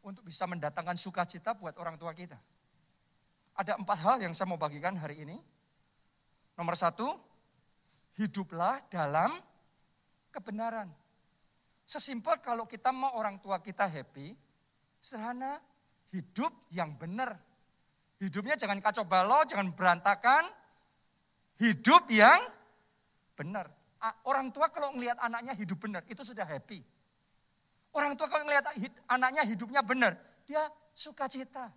untuk 0.00 0.24
bisa 0.24 0.48
mendatangkan 0.48 0.96
sukacita 0.96 1.52
buat 1.52 1.76
orang 1.76 2.00
tua 2.00 2.16
kita? 2.16 2.40
Ada 3.60 3.76
empat 3.76 3.98
hal 4.00 4.16
yang 4.24 4.32
saya 4.32 4.48
mau 4.48 4.56
bagikan 4.56 4.96
hari 4.96 5.20
ini. 5.20 5.36
Nomor 6.56 6.72
satu, 6.80 7.12
hiduplah 8.16 8.80
dalam 8.88 9.36
kebenaran. 10.32 10.88
Sesimpel 11.84 12.40
kalau 12.40 12.64
kita 12.64 12.94
mau 12.94 13.12
orang 13.18 13.42
tua 13.42 13.60
kita 13.60 13.84
happy, 13.84 14.32
sederhana, 15.02 15.60
hidup 16.14 16.70
yang 16.72 16.96
benar. 16.96 17.36
Hidupnya 18.20 18.56
jangan 18.56 18.80
kacau 18.80 19.04
balau, 19.04 19.44
jangan 19.44 19.72
berantakan. 19.72 20.48
Hidup 21.60 22.08
yang 22.08 22.40
benar. 23.40 23.72
Orang 24.28 24.52
tua 24.52 24.68
kalau 24.68 24.92
melihat 24.92 25.16
anaknya 25.24 25.56
hidup 25.56 25.80
benar, 25.80 26.04
itu 26.04 26.20
sudah 26.20 26.44
happy. 26.44 26.84
Orang 27.96 28.12
tua 28.20 28.28
kalau 28.28 28.44
melihat 28.44 28.68
anaknya 29.08 29.48
hidupnya 29.48 29.80
benar, 29.80 30.20
dia 30.44 30.68
sukacita. 30.92 31.72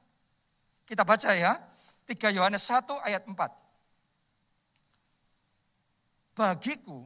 Kita 0.84 1.08
baca 1.08 1.32
ya, 1.32 1.56
3 2.04 2.36
Yohanes 2.36 2.68
1 2.68 3.00
ayat 3.08 3.24
4 3.24 3.64
bagiku 6.34 7.06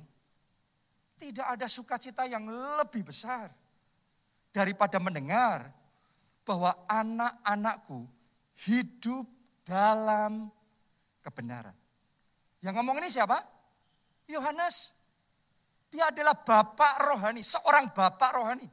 tidak 1.19 1.47
ada 1.59 1.67
sukacita 1.67 2.23
yang 2.23 2.47
lebih 2.79 3.03
besar 3.03 3.51
daripada 4.55 4.95
mendengar 5.03 5.67
bahwa 6.47 6.71
anak-anakku 6.87 8.07
hidup 8.63 9.27
dalam 9.67 10.47
kebenaran. 11.19 11.75
Yang 12.63 12.73
ngomong 12.79 13.03
ini 13.03 13.11
siapa? 13.11 13.43
Yohanes. 14.27 14.93
Dia 15.87 16.11
adalah 16.11 16.35
bapak 16.35 16.99
rohani, 16.99 17.41
seorang 17.41 17.89
bapak 17.95 18.31
rohani. 18.35 18.67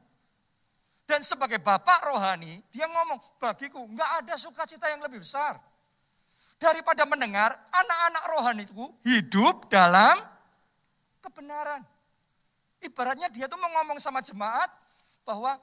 Dan 1.05 1.23
sebagai 1.23 1.61
bapak 1.61 2.11
rohani, 2.11 2.59
dia 2.73 2.89
ngomong, 2.91 3.39
bagiku 3.39 3.79
nggak 3.87 4.11
ada 4.25 4.35
sukacita 4.35 4.91
yang 4.91 4.99
lebih 5.05 5.23
besar. 5.23 5.57
Daripada 6.59 7.07
mendengar 7.07 7.55
anak-anak 7.71 8.23
rohani 8.31 8.63
itu 8.67 8.85
hidup 9.05 9.69
dalam 9.71 10.17
kebenaran. 11.23 11.83
Ibaratnya 12.81 13.31
dia 13.31 13.45
tuh 13.45 13.59
mau 13.59 13.69
ngomong 13.79 13.99
sama 14.01 14.19
jemaat 14.19 14.67
bahwa 15.23 15.55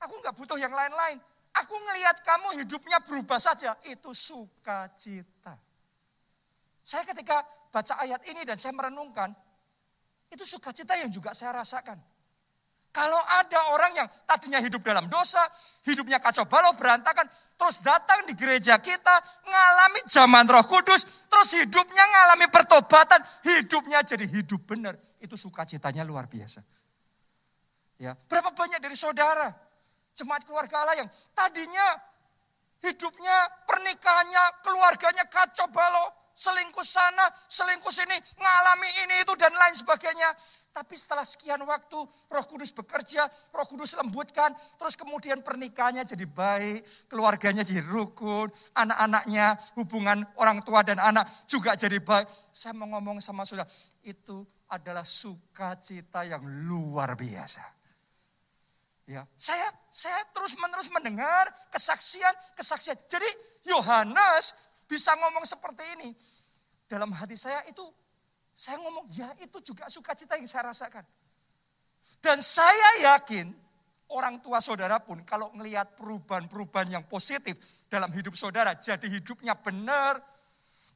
aku 0.00 0.14
nggak 0.22 0.34
butuh 0.34 0.58
yang 0.58 0.72
lain-lain. 0.74 1.20
Aku 1.50 1.74
ngelihat 1.74 2.22
kamu 2.22 2.62
hidupnya 2.62 3.02
berubah 3.02 3.42
saja. 3.42 3.74
Itu 3.84 4.14
sukacita. 4.14 5.58
Saya 6.86 7.02
ketika 7.04 7.42
baca 7.70 7.94
ayat 8.02 8.26
ini 8.26 8.42
dan 8.42 8.58
saya 8.58 8.74
merenungkan, 8.74 9.30
itu 10.30 10.44
sukacita 10.46 10.98
yang 10.98 11.10
juga 11.10 11.34
saya 11.34 11.62
rasakan. 11.62 11.98
Kalau 12.90 13.18
ada 13.18 13.70
orang 13.70 13.92
yang 13.94 14.08
tadinya 14.26 14.58
hidup 14.58 14.82
dalam 14.82 15.06
dosa, 15.06 15.46
hidupnya 15.86 16.18
kacau 16.18 16.42
balau, 16.50 16.74
berantakan, 16.74 17.30
terus 17.54 17.78
datang 17.86 18.26
di 18.26 18.34
gereja 18.34 18.82
kita, 18.82 19.46
ngalami 19.46 20.02
zaman 20.10 20.44
roh 20.50 20.66
kudus, 20.66 21.06
terus 21.30 21.50
hidupnya 21.54 22.02
ngalami 22.02 22.50
pertobatan, 22.50 23.22
hidupnya 23.46 24.02
jadi 24.02 24.26
hidup 24.26 24.66
benar. 24.66 24.98
Itu 25.22 25.38
sukacitanya 25.38 26.02
luar 26.02 26.26
biasa. 26.26 26.66
Ya, 28.02 28.16
berapa 28.16 28.50
banyak 28.50 28.82
dari 28.82 28.96
saudara, 28.98 29.54
jemaat 30.18 30.42
keluarga 30.42 30.82
Allah 30.82 31.06
yang 31.06 31.08
tadinya 31.36 32.00
hidupnya, 32.82 33.36
pernikahannya, 33.70 34.44
keluarganya 34.66 35.24
kacau 35.30 35.68
balau, 35.70 36.10
selingkuh 36.40 36.86
sana, 36.86 37.28
selingkuh 37.44 37.92
sini, 37.92 38.16
ngalami 38.40 38.88
ini 39.04 39.20
itu 39.20 39.36
dan 39.36 39.52
lain 39.52 39.76
sebagainya. 39.76 40.32
Tapi 40.70 40.94
setelah 40.94 41.26
sekian 41.26 41.60
waktu 41.66 41.98
roh 42.06 42.44
kudus 42.46 42.70
bekerja, 42.70 43.26
roh 43.52 43.66
kudus 43.66 43.92
lembutkan, 43.98 44.54
terus 44.78 44.94
kemudian 44.94 45.42
pernikahannya 45.42 46.06
jadi 46.06 46.24
baik, 46.24 47.10
keluarganya 47.10 47.66
jadi 47.66 47.82
rukun, 47.84 48.48
anak-anaknya, 48.72 49.58
hubungan 49.76 50.24
orang 50.38 50.62
tua 50.62 50.80
dan 50.86 51.02
anak 51.02 51.26
juga 51.50 51.74
jadi 51.74 51.98
baik. 51.98 52.54
Saya 52.54 52.72
mau 52.72 52.86
ngomong 52.96 53.18
sama 53.18 53.42
saudara, 53.42 53.66
itu 54.06 54.46
adalah 54.70 55.02
sukacita 55.02 56.22
yang 56.22 56.46
luar 56.64 57.18
biasa. 57.18 57.66
Ya, 59.10 59.26
saya 59.34 59.74
saya 59.90 60.22
terus-menerus 60.30 60.86
mendengar 60.86 61.50
kesaksian, 61.74 62.30
kesaksian. 62.54 62.94
Jadi 63.10 63.26
Yohanes 63.66 64.54
bisa 64.86 65.14
ngomong 65.18 65.42
seperti 65.42 65.82
ini. 65.98 66.14
Dalam 66.90 67.14
hati 67.14 67.38
saya 67.38 67.62
itu 67.70 67.86
saya 68.50 68.82
ngomong, 68.82 69.06
ya 69.14 69.30
itu 69.38 69.62
juga 69.62 69.86
sukacita 69.86 70.34
yang 70.34 70.50
saya 70.50 70.74
rasakan. 70.74 71.06
Dan 72.18 72.42
saya 72.42 73.14
yakin 73.14 73.54
orang 74.10 74.42
tua 74.42 74.58
saudara 74.58 74.98
pun 74.98 75.22
kalau 75.22 75.54
melihat 75.54 75.94
perubahan-perubahan 75.94 76.98
yang 76.98 77.04
positif 77.06 77.56
dalam 77.86 78.10
hidup 78.10 78.34
saudara, 78.34 78.74
jadi 78.74 79.06
hidupnya 79.06 79.54
benar, 79.54 80.18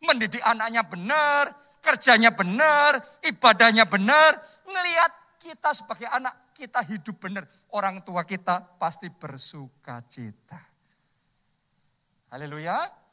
mendidik 0.02 0.42
anaknya 0.42 0.82
benar, 0.82 1.54
kerjanya 1.78 2.34
benar, 2.34 2.98
ibadahnya 3.22 3.86
benar, 3.86 4.36
ngelihat 4.66 5.12
kita 5.38 5.70
sebagai 5.72 6.10
anak, 6.10 6.52
kita 6.58 6.82
hidup 6.84 7.16
benar 7.22 7.46
orang 7.74 8.02
tua 8.02 8.22
kita 8.22 8.60
pasti 8.78 9.10
bersuka 9.10 10.02
cita. 10.06 10.58
Haleluya. 12.30 13.03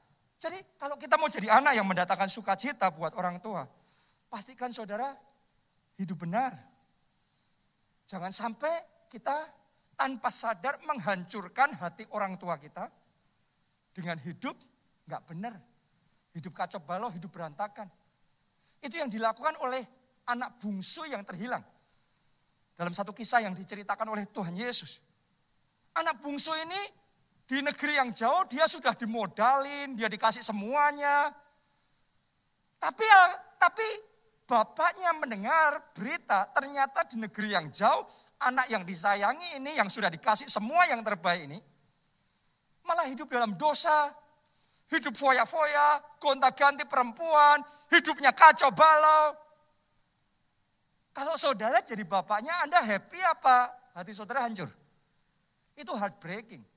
Jadi 0.41 0.57
kalau 0.81 0.98
kita 0.98 1.21
mau 1.21 1.29
jadi 1.29 1.53
anak 1.53 1.77
yang 1.77 1.86
mendatangkan 1.86 2.25
sukacita 2.25 2.89
buat 2.89 3.13
orang 3.13 3.38
tua, 3.38 3.62
pastikan 4.25 4.74
saudara 4.74 5.13
hidup 6.01 6.25
benar. 6.25 6.57
Jangan 8.10 8.33
sampai 8.33 9.05
kita 9.05 9.45
tanpa 9.93 10.33
sadar 10.33 10.81
menghancurkan 10.81 11.77
hati 11.77 12.10
orang 12.17 12.41
tua 12.41 12.57
kita 12.57 12.89
dengan 13.93 14.17
hidup 14.17 14.57
nggak 15.05 15.21
benar. 15.29 15.53
Hidup 16.33 16.57
kacau 16.57 16.81
balau, 16.81 17.13
hidup 17.13 17.29
berantakan. 17.29 17.86
Itu 18.81 18.98
yang 18.98 19.13
dilakukan 19.13 19.62
oleh 19.62 19.86
anak 20.25 20.57
bungsu 20.57 21.05
yang 21.05 21.21
terhilang. 21.21 21.62
Dalam 22.74 22.98
satu 22.98 23.13
kisah 23.13 23.45
yang 23.45 23.53
diceritakan 23.53 24.10
oleh 24.10 24.25
Tuhan 24.25 24.57
Yesus. 24.57 25.05
Anak 25.93 26.17
bungsu 26.17 26.50
ini 26.57 26.81
di 27.51 27.60
negeri 27.60 28.00
yang 28.00 28.15
jauh 28.15 28.48
dia 28.48 28.63
sudah 28.63 28.96
dimodalin, 28.96 29.91
dia 29.91 30.08
dikasih 30.08 30.39
semuanya. 30.39 31.36
Tapi 32.79 33.03
ya, 33.03 33.24
tapi 33.60 33.84
bapaknya 34.48 35.12
mendengar 35.20 35.91
berita 35.91 36.48
ternyata 36.55 37.03
di 37.12 37.20
negeri 37.20 37.51
yang 37.51 37.67
jauh 37.67 38.08
anak 38.39 38.72
yang 38.72 38.88
disayangi 38.88 39.60
ini 39.60 39.75
yang 39.75 39.91
sudah 39.91 40.08
dikasih 40.08 40.48
semua 40.48 40.88
yang 40.88 41.03
terbaik 41.03 41.43
ini 41.51 41.60
malah 42.88 43.03
hidup 43.12 43.27
dalam 43.27 43.60
dosa, 43.60 44.15
hidup 44.88 45.12
foya-foya, 45.20 46.00
gonta-ganti 46.24 46.88
perempuan, 46.88 47.60
hidupnya 47.91 48.31
kacau 48.31 48.72
balau. 48.72 49.36
Kalau 51.12 51.36
saudara 51.36 51.84
jadi 51.84 52.08
bapaknya, 52.08 52.63
Anda 52.63 52.79
happy 52.79 53.20
apa 53.20 53.75
hati 53.91 54.15
saudara 54.15 54.48
hancur? 54.48 54.72
Itu 55.75 55.91
heartbreaking. 56.00 56.70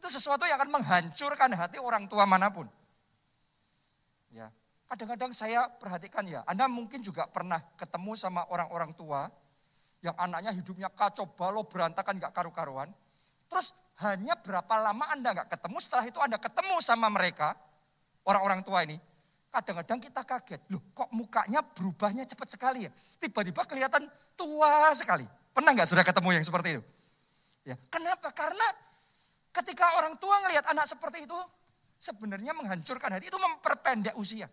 Itu 0.00 0.08
sesuatu 0.08 0.48
yang 0.48 0.56
akan 0.56 0.80
menghancurkan 0.80 1.52
hati 1.52 1.76
orang 1.76 2.08
tua 2.08 2.24
mana 2.24 2.48
pun. 2.48 2.64
Ya, 4.32 4.48
kadang-kadang 4.88 5.36
saya 5.36 5.68
perhatikan 5.68 6.24
ya, 6.24 6.40
Anda 6.48 6.64
mungkin 6.64 7.04
juga 7.04 7.28
pernah 7.28 7.60
ketemu 7.76 8.16
sama 8.16 8.48
orang-orang 8.48 8.96
tua 8.96 9.28
yang 10.00 10.16
anaknya 10.16 10.56
hidupnya 10.56 10.88
kacau 10.88 11.28
balau 11.28 11.68
berantakan 11.68 12.16
gak 12.16 12.32
karu-karuan. 12.32 12.88
Terus 13.52 13.76
hanya 14.00 14.40
berapa 14.40 14.80
lama 14.80 15.04
Anda 15.12 15.44
gak 15.44 15.52
ketemu, 15.52 15.76
setelah 15.84 16.04
itu 16.08 16.16
Anda 16.16 16.40
ketemu 16.40 16.80
sama 16.80 17.12
mereka, 17.12 17.52
orang-orang 18.24 18.64
tua 18.64 18.88
ini, 18.88 18.96
Kadang-kadang 19.50 19.98
kita 19.98 20.22
kaget, 20.22 20.62
loh 20.70 20.78
kok 20.94 21.10
mukanya 21.10 21.58
berubahnya 21.58 22.22
cepat 22.22 22.54
sekali 22.54 22.86
ya. 22.86 22.90
Tiba-tiba 23.18 23.66
kelihatan 23.66 24.06
tua 24.38 24.94
sekali. 24.94 25.26
Pernah 25.50 25.74
nggak 25.74 25.90
sudah 25.90 26.06
ketemu 26.06 26.38
yang 26.38 26.46
seperti 26.46 26.78
itu? 26.78 26.82
Ya, 27.66 27.74
kenapa? 27.90 28.30
Karena 28.30 28.62
ketika 29.50 29.98
orang 29.98 30.16
tua 30.18 30.42
ngelihat 30.46 30.66
anak 30.70 30.86
seperti 30.86 31.26
itu, 31.26 31.38
sebenarnya 32.00 32.56
menghancurkan 32.56 33.12
hati, 33.14 33.28
itu 33.28 33.38
memperpendek 33.38 34.14
usia. 34.16 34.48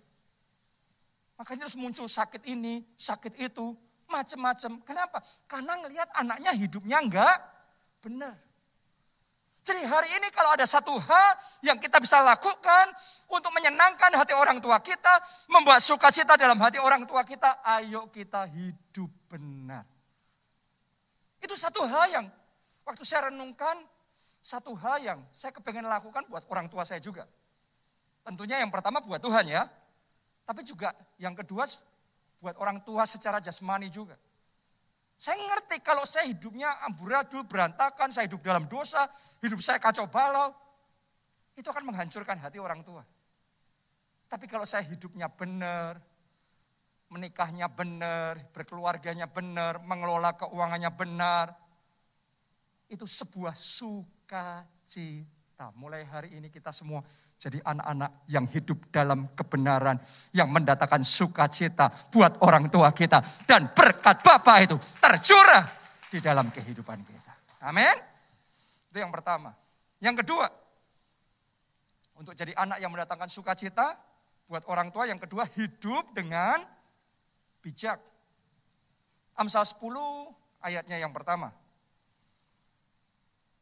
Makanya 1.37 1.69
terus 1.69 1.77
muncul 1.77 2.09
sakit 2.09 2.43
ini, 2.49 2.81
sakit 2.97 3.37
itu, 3.37 3.77
macam-macam. 4.09 4.81
Kenapa? 4.81 5.21
Karena 5.45 5.77
ngelihat 5.79 6.09
anaknya 6.17 6.51
hidupnya 6.57 6.97
enggak 7.03 7.37
benar. 8.01 8.35
Jadi 9.67 9.83
hari 9.83 10.09
ini 10.15 10.31
kalau 10.31 10.55
ada 10.55 10.63
satu 10.63 10.95
hal 10.95 11.29
yang 11.59 11.75
kita 11.75 11.99
bisa 11.99 12.23
lakukan 12.23 12.87
untuk 13.27 13.51
menyenangkan 13.51 14.15
hati 14.15 14.31
orang 14.31 14.63
tua 14.63 14.79
kita, 14.79 15.11
membuat 15.51 15.83
sukacita 15.83 16.39
dalam 16.39 16.55
hati 16.63 16.79
orang 16.79 17.03
tua 17.03 17.27
kita, 17.27 17.59
ayo 17.75 18.07
kita 18.07 18.47
hidup 18.47 19.11
benar. 19.27 19.83
Itu 21.43 21.59
satu 21.59 21.83
hal 21.83 22.07
yang 22.15 22.25
waktu 22.87 23.03
saya 23.03 23.27
renungkan, 23.27 23.83
satu 24.47 24.71
hal 24.79 25.03
yang 25.03 25.19
saya 25.35 25.51
kepengen 25.51 25.83
lakukan 25.83 26.23
buat 26.31 26.47
orang 26.47 26.71
tua 26.71 26.87
saya 26.87 27.03
juga. 27.03 27.27
Tentunya 28.23 28.63
yang 28.63 28.71
pertama 28.71 29.03
buat 29.03 29.19
Tuhan 29.19 29.43
ya, 29.43 29.67
tapi 30.47 30.63
juga 30.63 30.95
yang 31.19 31.35
kedua 31.35 31.67
buat 32.39 32.55
orang 32.55 32.79
tua 32.87 33.03
secara 33.03 33.43
jasmani 33.43 33.91
juga. 33.91 34.15
Saya 35.19 35.35
ngerti 35.43 35.83
kalau 35.83 36.07
saya 36.07 36.31
hidupnya 36.31 36.79
amburadul, 36.87 37.43
berantakan, 37.43 38.07
saya 38.07 38.31
hidup 38.31 38.39
dalam 38.39 38.71
dosa, 38.71 39.11
hidup 39.43 39.59
saya 39.59 39.83
kacau 39.83 40.07
balau, 40.07 40.55
itu 41.59 41.67
akan 41.67 41.83
menghancurkan 41.83 42.39
hati 42.39 42.61
orang 42.61 42.85
tua. 42.87 43.03
Tapi 44.31 44.47
kalau 44.47 44.63
saya 44.63 44.87
hidupnya 44.87 45.27
benar, 45.27 45.99
menikahnya 47.11 47.67
benar, 47.67 48.39
berkeluarganya 48.55 49.27
benar, 49.27 49.83
mengelola 49.83 50.37
keuangannya 50.37 50.91
benar, 50.93 51.57
itu 52.87 53.03
sebuah 53.03 53.57
sukacita. 54.27 55.71
Mulai 55.79 56.03
hari 56.03 56.35
ini 56.35 56.51
kita 56.51 56.75
semua 56.75 56.99
jadi 57.39 57.63
anak-anak 57.63 58.27
yang 58.27 58.43
hidup 58.51 58.91
dalam 58.91 59.31
kebenaran, 59.31 59.95
yang 60.35 60.51
mendatangkan 60.51 60.99
sukacita 60.99 62.11
buat 62.11 62.35
orang 62.43 62.67
tua 62.67 62.91
kita. 62.91 63.23
Dan 63.47 63.71
berkat 63.71 64.19
Bapa 64.19 64.59
itu 64.59 64.75
tercurah 64.99 65.63
di 66.11 66.19
dalam 66.19 66.51
kehidupan 66.51 66.99
kita. 67.07 67.33
Amin. 67.71 67.95
Itu 68.91 68.99
yang 68.99 69.15
pertama. 69.15 69.55
Yang 70.03 70.27
kedua, 70.27 70.51
untuk 72.19 72.35
jadi 72.35 72.51
anak 72.59 72.83
yang 72.83 72.91
mendatangkan 72.91 73.31
sukacita 73.31 73.95
buat 74.51 74.67
orang 74.67 74.91
tua. 74.91 75.07
Yang 75.07 75.23
kedua, 75.23 75.47
hidup 75.55 76.11
dengan 76.11 76.67
bijak. 77.63 78.03
Amsal 79.39 79.63
10 79.63 79.87
ayatnya 80.59 80.99
yang 80.99 81.15
pertama. 81.15 81.55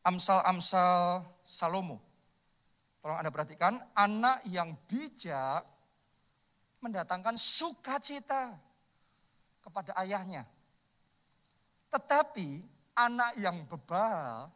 Amsal-amsal 0.05 1.25
Salomo. 1.41 1.97
Tolong 3.01 3.17
Anda 3.17 3.33
perhatikan, 3.33 3.81
anak 3.97 4.45
yang 4.45 4.77
bijak 4.85 5.65
mendatangkan 6.81 7.33
sukacita 7.37 8.53
kepada 9.65 9.97
ayahnya. 10.05 10.45
Tetapi 11.89 12.61
anak 12.93 13.33
yang 13.41 13.65
bebal 13.65 14.53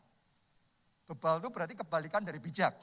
Bebal 1.10 1.42
itu 1.42 1.50
berarti 1.50 1.74
kebalikan 1.74 2.22
dari 2.22 2.38
bijak. 2.38 2.78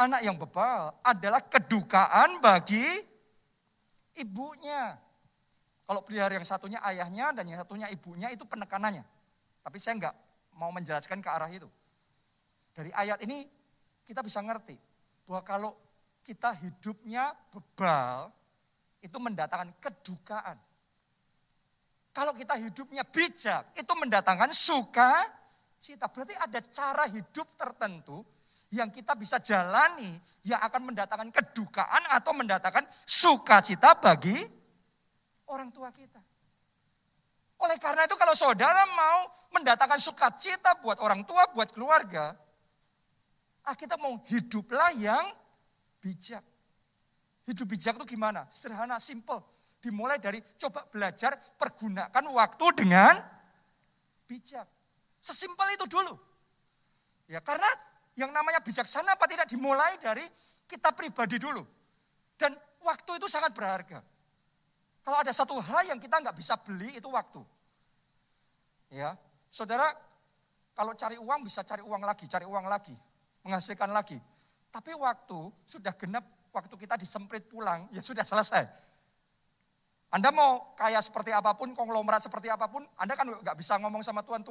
Anak 0.00 0.24
yang 0.24 0.32
bebal 0.32 0.96
adalah 1.04 1.44
kedukaan 1.44 2.40
bagi 2.40 3.04
ibunya. 4.16 4.96
Kalau 5.84 6.00
pelihara 6.00 6.40
yang 6.40 6.48
satunya 6.48 6.80
ayahnya 6.88 7.36
dan 7.36 7.44
yang 7.44 7.60
satunya 7.60 7.92
ibunya 7.92 8.32
itu 8.32 8.48
penekanannya. 8.48 9.04
Tapi 9.60 9.76
saya 9.76 10.00
enggak 10.00 10.16
mau 10.60 10.68
menjelaskan 10.68 11.24
ke 11.24 11.28
arah 11.32 11.48
itu. 11.48 11.64
Dari 12.76 12.92
ayat 12.92 13.24
ini 13.24 13.48
kita 14.04 14.20
bisa 14.20 14.44
ngerti 14.44 14.76
bahwa 15.24 15.40
kalau 15.40 15.72
kita 16.20 16.52
hidupnya 16.60 17.32
bebal 17.48 18.28
itu 19.00 19.16
mendatangkan 19.16 19.72
kedukaan. 19.80 20.60
Kalau 22.12 22.36
kita 22.36 22.60
hidupnya 22.60 23.00
bijak 23.08 23.72
itu 23.72 23.92
mendatangkan 23.96 24.52
suka 24.52 25.24
cita. 25.80 26.12
Berarti 26.12 26.36
ada 26.36 26.60
cara 26.68 27.08
hidup 27.08 27.56
tertentu 27.56 28.20
yang 28.70 28.92
kita 28.92 29.16
bisa 29.16 29.40
jalani 29.40 30.20
yang 30.44 30.60
akan 30.60 30.92
mendatangkan 30.92 31.30
kedukaan 31.32 32.04
atau 32.12 32.32
mendatangkan 32.36 32.84
sukacita 33.08 33.96
bagi 33.96 34.36
orang 35.48 35.72
tua 35.72 35.88
kita. 35.90 36.20
Oleh 37.60 37.76
karena 37.76 38.08
itu 38.08 38.16
kalau 38.16 38.32
saudara 38.32 38.88
mau 38.88 39.28
mendatangkan 39.52 40.00
sukacita 40.00 40.78
buat 40.80 40.96
orang 41.02 41.26
tua, 41.28 41.44
buat 41.52 41.68
keluarga, 41.74 42.32
ah 43.66 43.76
kita 43.76 44.00
mau 44.00 44.16
hiduplah 44.24 44.96
yang 44.96 45.28
bijak. 46.00 46.40
Hidup 47.44 47.66
bijak 47.68 47.98
itu 48.00 48.16
gimana? 48.16 48.48
Sederhana, 48.48 48.96
simple. 48.96 49.42
Dimulai 49.80 50.20
dari 50.20 50.40
coba 50.60 50.84
belajar 50.88 51.36
pergunakan 51.56 52.24
waktu 52.32 52.66
dengan 52.84 53.20
bijak. 54.28 54.68
Sesimpel 55.20 55.76
itu 55.76 55.84
dulu. 55.88 56.16
Ya 57.28 57.40
karena 57.44 57.68
yang 58.16 58.32
namanya 58.32 58.60
bijaksana 58.60 59.16
apa 59.16 59.24
tidak 59.28 59.48
dimulai 59.48 59.96
dari 60.00 60.24
kita 60.64 60.92
pribadi 60.92 61.36
dulu. 61.36 61.64
Dan 62.36 62.56
waktu 62.80 63.20
itu 63.20 63.26
sangat 63.28 63.52
berharga. 63.52 64.00
Kalau 65.00 65.18
ada 65.18 65.32
satu 65.32 65.56
hal 65.58 65.88
yang 65.88 65.98
kita 65.98 66.20
nggak 66.20 66.36
bisa 66.36 66.54
beli 66.60 66.96
itu 67.00 67.08
waktu. 67.08 67.40
Ya, 68.90 69.14
Saudara, 69.48 69.94
kalau 70.74 70.94
cari 70.94 71.16
uang 71.18 71.46
bisa 71.46 71.62
cari 71.62 71.82
uang 71.82 72.02
lagi, 72.02 72.24
cari 72.26 72.46
uang 72.46 72.66
lagi, 72.66 72.94
menghasilkan 73.46 73.90
lagi. 73.90 74.18
Tapi 74.70 74.94
waktu 74.94 75.50
sudah 75.66 75.94
genap, 75.98 76.26
waktu 76.50 76.74
kita 76.74 76.94
disemprit 76.98 77.46
pulang, 77.46 77.86
ya 77.94 78.02
sudah 78.02 78.22
selesai. 78.22 78.66
Anda 80.10 80.34
mau 80.34 80.74
kaya 80.74 80.98
seperti 80.98 81.30
apa 81.30 81.54
pun, 81.54 81.70
konglomerat 81.70 82.26
seperti 82.26 82.50
apa 82.50 82.66
pun, 82.66 82.82
Anda 82.98 83.14
kan 83.14 83.30
nggak 83.30 83.56
bisa 83.58 83.78
ngomong 83.78 84.02
sama 84.02 84.26
Tuhan, 84.26 84.42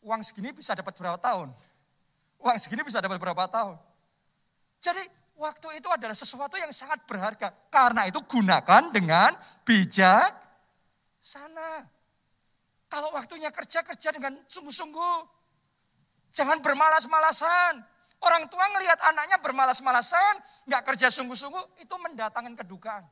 uang 0.00 0.20
segini 0.24 0.56
bisa 0.56 0.72
dapat 0.72 0.96
berapa 0.96 1.20
tahun? 1.20 1.52
Uang 2.40 2.56
segini 2.56 2.80
bisa 2.86 3.04
dapat 3.04 3.20
berapa 3.20 3.44
tahun? 3.50 3.76
Jadi 4.80 5.04
waktu 5.38 5.78
itu 5.78 5.88
adalah 5.88 6.12
sesuatu 6.12 6.58
yang 6.58 6.74
sangat 6.74 7.06
berharga. 7.06 7.54
Karena 7.70 8.10
itu 8.10 8.18
gunakan 8.26 8.90
dengan 8.90 9.38
bijak 9.62 10.34
sana. 11.22 11.86
Kalau 12.90 13.14
waktunya 13.14 13.48
kerja, 13.54 13.86
kerja 13.86 14.08
dengan 14.10 14.34
sungguh-sungguh. 14.50 15.18
Jangan 16.34 16.58
bermalas-malasan. 16.60 17.80
Orang 18.18 18.50
tua 18.50 18.66
ngelihat 18.74 18.98
anaknya 19.14 19.38
bermalas-malasan, 19.38 20.42
nggak 20.66 20.82
kerja 20.90 21.06
sungguh-sungguh, 21.06 21.86
itu 21.86 21.94
mendatangkan 21.94 22.58
kedukaan. 22.58 23.06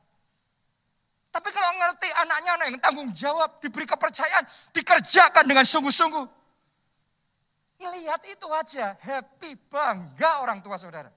Tapi 1.31 1.47
kalau 1.55 1.71
ngerti 1.79 2.11
anaknya 2.11 2.51
anak 2.59 2.67
yang 2.75 2.79
tanggung 2.83 3.09
jawab, 3.15 3.61
diberi 3.63 3.87
kepercayaan, 3.87 4.43
dikerjakan 4.75 5.47
dengan 5.47 5.63
sungguh-sungguh. 5.63 6.25
Ngelihat 7.77 8.21
itu 8.27 8.47
aja, 8.51 8.97
happy, 8.99 9.55
bangga 9.71 10.43
orang 10.43 10.59
tua 10.59 10.75
saudara. 10.75 11.13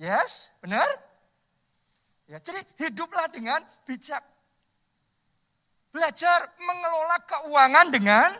Yes, 0.00 0.56
benar? 0.64 0.88
Ya, 2.24 2.40
jadi 2.40 2.64
hiduplah 2.80 3.28
dengan 3.28 3.60
bijak. 3.84 4.24
Belajar 5.92 6.56
mengelola 6.56 7.20
keuangan 7.28 7.86
dengan 7.92 8.32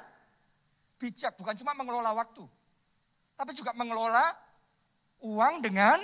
bijak, 0.96 1.36
bukan 1.36 1.52
cuma 1.60 1.76
mengelola 1.76 2.16
waktu. 2.16 2.48
Tapi 3.36 3.52
juga 3.52 3.76
mengelola 3.76 4.32
uang 5.20 5.60
dengan 5.60 6.00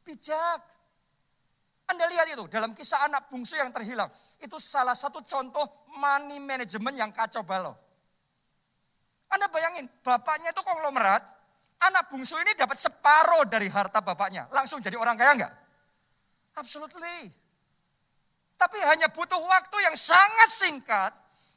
bijak. 0.00 0.64
Anda 1.84 2.08
lihat 2.08 2.32
itu 2.32 2.48
dalam 2.48 2.72
kisah 2.72 3.04
anak 3.04 3.28
bungsu 3.28 3.60
yang 3.60 3.68
terhilang. 3.68 4.08
Itu 4.40 4.56
salah 4.56 4.96
satu 4.96 5.20
contoh 5.28 5.84
money 5.92 6.40
management 6.40 6.96
yang 6.96 7.12
kacau 7.12 7.44
balau. 7.44 7.76
Anda 9.28 9.50
bayangin, 9.52 9.92
bapaknya 10.00 10.56
itu 10.56 10.62
konglomerat, 10.64 11.33
anak 11.90 12.08
bungsu 12.08 12.36
ini 12.40 12.56
dapat 12.56 12.80
separuh 12.80 13.44
dari 13.48 13.68
harta 13.68 14.00
bapaknya. 14.00 14.48
Langsung 14.52 14.80
jadi 14.80 14.96
orang 14.96 15.16
kaya 15.18 15.32
enggak? 15.36 15.52
Absolutely. 16.54 17.32
Tapi 18.54 18.78
hanya 18.86 19.10
butuh 19.10 19.40
waktu 19.40 19.76
yang 19.82 19.96
sangat 19.98 20.48
singkat 20.48 21.12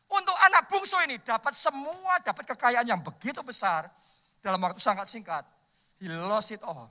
untuk 0.08 0.34
anak 0.48 0.66
bungsu 0.72 0.98
ini 1.06 1.22
dapat 1.22 1.54
semua, 1.54 2.20
dapat 2.24 2.48
kekayaan 2.56 2.88
yang 2.88 3.02
begitu 3.04 3.40
besar 3.44 3.88
dalam 4.42 4.60
waktu 4.60 4.82
sangat 4.82 5.06
singkat. 5.06 5.44
He 6.02 6.10
lost 6.10 6.54
it 6.54 6.62
all. 6.64 6.90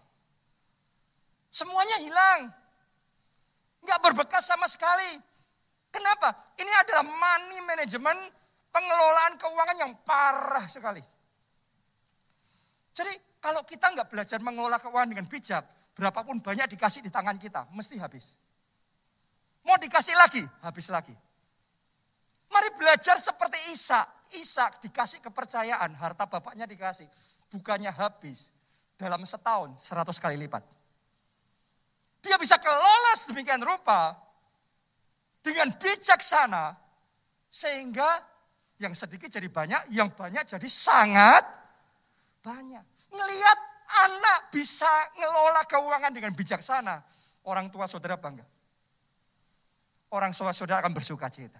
Semuanya 1.50 1.96
hilang. 2.04 2.40
Enggak 3.80 3.98
berbekas 4.02 4.44
sama 4.44 4.68
sekali. 4.68 5.18
Kenapa? 5.88 6.34
Ini 6.60 6.68
adalah 6.84 7.06
money 7.06 7.64
management, 7.64 8.20
pengelolaan 8.68 9.34
keuangan 9.40 9.78
yang 9.80 9.92
parah 10.04 10.66
sekali. 10.68 11.00
Jadi 12.96 13.12
kalau 13.44 13.60
kita 13.68 13.92
nggak 13.92 14.08
belajar 14.08 14.40
mengelola 14.40 14.80
keuangan 14.80 15.12
dengan 15.12 15.28
bijak, 15.28 15.68
berapapun 15.92 16.40
banyak 16.40 16.64
dikasih 16.72 17.04
di 17.04 17.12
tangan 17.12 17.36
kita, 17.36 17.68
mesti 17.76 18.00
habis. 18.00 18.32
Mau 19.60 19.76
dikasih 19.76 20.16
lagi, 20.16 20.40
habis 20.64 20.88
lagi. 20.88 21.12
Mari 22.48 22.72
belajar 22.80 23.20
seperti 23.20 23.76
Isa. 23.76 24.00
Isa 24.40 24.72
dikasih 24.80 25.20
kepercayaan, 25.20 25.92
harta 25.92 26.24
bapaknya 26.24 26.64
dikasih. 26.64 27.06
Bukannya 27.52 27.92
habis, 27.92 28.48
dalam 28.96 29.20
setahun 29.28 29.76
seratus 29.76 30.16
kali 30.16 30.40
lipat. 30.40 30.64
Dia 32.24 32.40
bisa 32.40 32.56
kelola 32.56 33.12
sedemikian 33.14 33.60
rupa 33.60 34.16
dengan 35.44 35.70
bijaksana 35.76 36.74
sehingga 37.52 38.24
yang 38.80 38.96
sedikit 38.96 39.30
jadi 39.30 39.46
banyak, 39.46 39.94
yang 39.94 40.10
banyak 40.10 40.48
jadi 40.48 40.68
sangat 40.68 41.65
banyak. 42.46 42.84
Ngelihat 43.10 43.58
anak 44.06 44.54
bisa 44.54 44.86
ngelola 45.18 45.66
keuangan 45.66 46.12
dengan 46.14 46.30
bijaksana, 46.30 47.02
orang 47.42 47.66
tua 47.74 47.90
saudara 47.90 48.14
bangga. 48.14 48.46
Orang 50.14 50.30
tua 50.30 50.54
saudara 50.54 50.86
akan 50.86 50.94
bersuka 50.94 51.26
cita. 51.26 51.58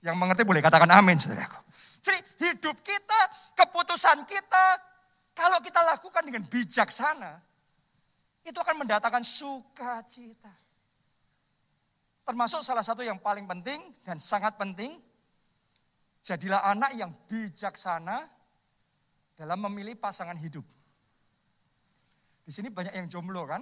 Yang 0.00 0.16
mengerti 0.16 0.42
boleh 0.48 0.64
katakan 0.64 0.88
amin 0.88 1.20
saudaraku. 1.20 1.60
Jadi 2.00 2.18
hidup 2.48 2.80
kita, 2.80 3.20
keputusan 3.52 4.24
kita, 4.24 4.64
kalau 5.36 5.60
kita 5.60 5.84
lakukan 5.84 6.24
dengan 6.24 6.42
bijaksana, 6.48 7.38
itu 8.42 8.58
akan 8.58 8.82
mendatangkan 8.82 9.22
sukacita. 9.22 10.50
Termasuk 12.26 12.64
salah 12.64 12.82
satu 12.82 13.04
yang 13.04 13.20
paling 13.22 13.46
penting 13.46 13.78
dan 14.02 14.18
sangat 14.18 14.58
penting, 14.58 14.98
jadilah 16.26 16.64
anak 16.66 16.96
yang 16.98 17.14
bijaksana 17.30 18.26
dalam 19.42 19.58
memilih 19.66 19.98
pasangan 19.98 20.38
hidup. 20.38 20.62
Di 22.46 22.54
sini 22.54 22.70
banyak 22.70 22.94
yang 22.94 23.10
jomblo 23.10 23.42
kan? 23.42 23.58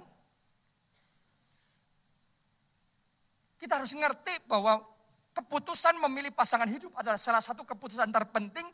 Kita 3.57 3.81
harus 3.81 3.97
ngerti 3.97 4.45
bahwa 4.45 4.77
keputusan 5.33 5.97
memilih 6.05 6.29
pasangan 6.29 6.69
hidup 6.69 6.93
adalah 6.93 7.17
salah 7.17 7.41
satu 7.41 7.65
keputusan 7.65 8.13
terpenting 8.13 8.69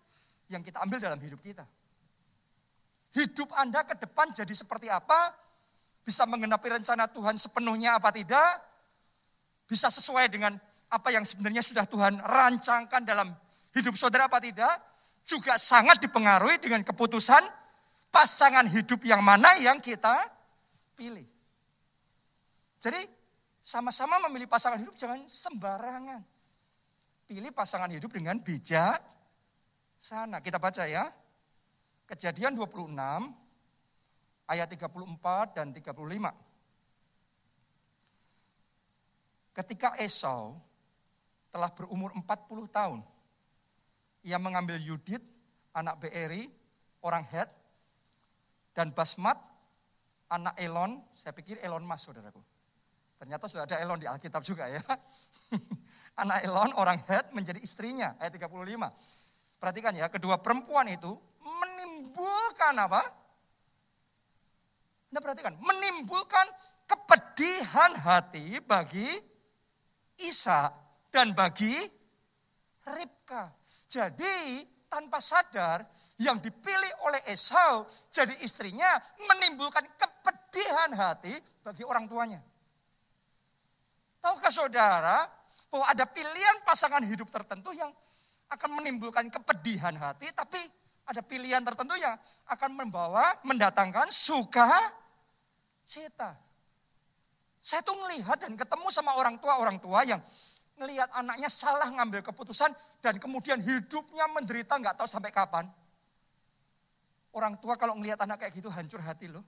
yang 0.51 0.59
kita 0.59 0.83
ambil 0.83 0.99
dalam 0.99 1.19
hidup 1.23 1.39
kita. 1.39 1.63
Hidup 3.15 3.55
Anda 3.55 3.87
ke 3.87 3.95
depan 3.95 4.35
jadi 4.35 4.51
seperti 4.51 4.91
apa? 4.91 5.47
bisa 6.07 6.23
menggenapi 6.23 6.71
rencana 6.71 7.03
Tuhan 7.11 7.35
sepenuhnya 7.35 7.99
apa 7.99 8.15
tidak, 8.15 8.63
bisa 9.67 9.91
sesuai 9.91 10.31
dengan 10.31 10.55
apa 10.87 11.11
yang 11.11 11.27
sebenarnya 11.27 11.59
sudah 11.59 11.83
Tuhan 11.83 12.23
rancangkan 12.23 13.03
dalam 13.03 13.35
hidup 13.75 13.91
saudara 13.99 14.31
apa 14.31 14.39
tidak, 14.39 14.71
juga 15.27 15.59
sangat 15.59 15.99
dipengaruhi 15.99 16.55
dengan 16.63 16.81
keputusan 16.87 17.43
pasangan 18.07 18.63
hidup 18.71 19.03
yang 19.03 19.19
mana 19.19 19.59
yang 19.59 19.83
kita 19.83 20.31
pilih. 20.95 21.27
Jadi 22.79 23.03
sama-sama 23.59 24.23
memilih 24.25 24.47
pasangan 24.47 24.79
hidup 24.79 24.95
jangan 24.95 25.27
sembarangan. 25.27 26.23
Pilih 27.27 27.51
pasangan 27.51 27.91
hidup 27.91 28.15
dengan 28.15 28.39
bijak 28.39 29.03
sana. 29.99 30.39
Kita 30.39 30.55
baca 30.55 30.87
ya. 30.87 31.11
Kejadian 32.07 32.55
26 32.55 32.95
ayat 34.47 34.67
34 34.71 35.59
dan 35.59 35.75
35. 35.75 36.31
Ketika 39.51 39.99
Esau 39.99 40.55
telah 41.51 41.67
berumur 41.75 42.15
40 42.15 42.71
tahun, 42.71 43.03
ia 44.23 44.37
mengambil 44.41 44.79
Yudit, 44.81 45.21
anak 45.73 46.01
Beeri, 46.01 46.49
orang 47.05 47.25
Het, 47.27 47.49
dan 48.73 48.93
Basmat, 48.93 49.37
anak 50.29 50.53
Elon, 50.57 51.01
saya 51.17 51.33
pikir 51.33 51.57
Elon 51.61 51.81
Mas 51.85 52.05
saudaraku. 52.05 52.41
Ternyata 53.17 53.49
sudah 53.49 53.65
ada 53.65 53.81
Elon 53.81 53.97
di 53.97 54.05
Alkitab 54.05 54.45
juga 54.45 54.69
ya. 54.69 54.81
anak 56.21 56.45
Elon, 56.45 56.71
orang 56.77 57.01
Het, 57.05 57.33
menjadi 57.33 57.57
istrinya, 57.61 58.13
ayat 58.21 58.37
35. 58.37 59.57
Perhatikan 59.57 59.93
ya, 59.97 60.05
kedua 60.13 60.37
perempuan 60.37 60.85
itu 60.85 61.17
menimbulkan 61.41 62.77
apa? 62.77 63.01
Anda 65.09 65.19
perhatikan, 65.23 65.57
menimbulkan 65.57 66.45
kepedihan 66.85 67.97
hati 67.97 68.61
bagi 68.61 69.07
Isa 70.21 70.69
dan 71.09 71.33
bagi 71.33 71.73
Ribka. 72.85 73.56
Jadi 73.87 74.67
tanpa 74.91 75.23
sadar 75.23 75.87
yang 76.19 76.41
dipilih 76.41 76.91
oleh 77.07 77.21
Esau 77.29 77.87
jadi 78.09 78.35
istrinya 78.41 78.97
menimbulkan 79.29 79.85
kepedihan 79.95 80.91
hati 80.97 81.33
bagi 81.61 81.85
orang 81.85 82.09
tuanya. 82.09 82.41
Tahukah 84.19 84.51
saudara 84.51 85.29
bahwa 85.69 85.85
ada 85.87 86.05
pilihan 86.09 86.63
pasangan 86.65 87.03
hidup 87.05 87.29
tertentu 87.29 87.71
yang 87.71 87.93
akan 88.47 88.69
menimbulkan 88.81 89.27
kepedihan 89.29 89.93
hati 89.93 90.31
tapi 90.33 90.57
ada 91.07 91.23
pilihan 91.23 91.63
tertentu 91.63 91.95
yang 91.95 92.19
akan 92.51 92.71
membawa, 92.75 93.39
mendatangkan 93.47 94.11
suka 94.11 94.67
cita. 95.87 96.35
Saya 97.63 97.83
tuh 97.83 97.95
ngelihat 97.95 98.43
dan 98.43 98.55
ketemu 98.55 98.87
sama 98.91 99.15
orang 99.15 99.39
tua-orang 99.39 99.79
tua 99.79 100.03
yang 100.03 100.19
ngelihat 100.77 101.09
anaknya 101.13 101.49
salah 101.49 101.89
ngambil 101.89 102.21
keputusan 102.21 102.69
dan 103.01 103.17
kemudian 103.17 103.57
hidupnya 103.57 104.29
menderita 104.29 104.77
nggak 104.77 105.01
tahu 105.01 105.09
sampai 105.09 105.33
kapan. 105.33 105.65
Orang 107.33 107.57
tua 107.61 107.77
kalau 107.77 107.97
ngelihat 107.97 108.21
anak 108.23 108.45
kayak 108.45 108.53
gitu 108.57 108.69
hancur 108.69 109.01
hati 109.01 109.29
loh. 109.29 109.45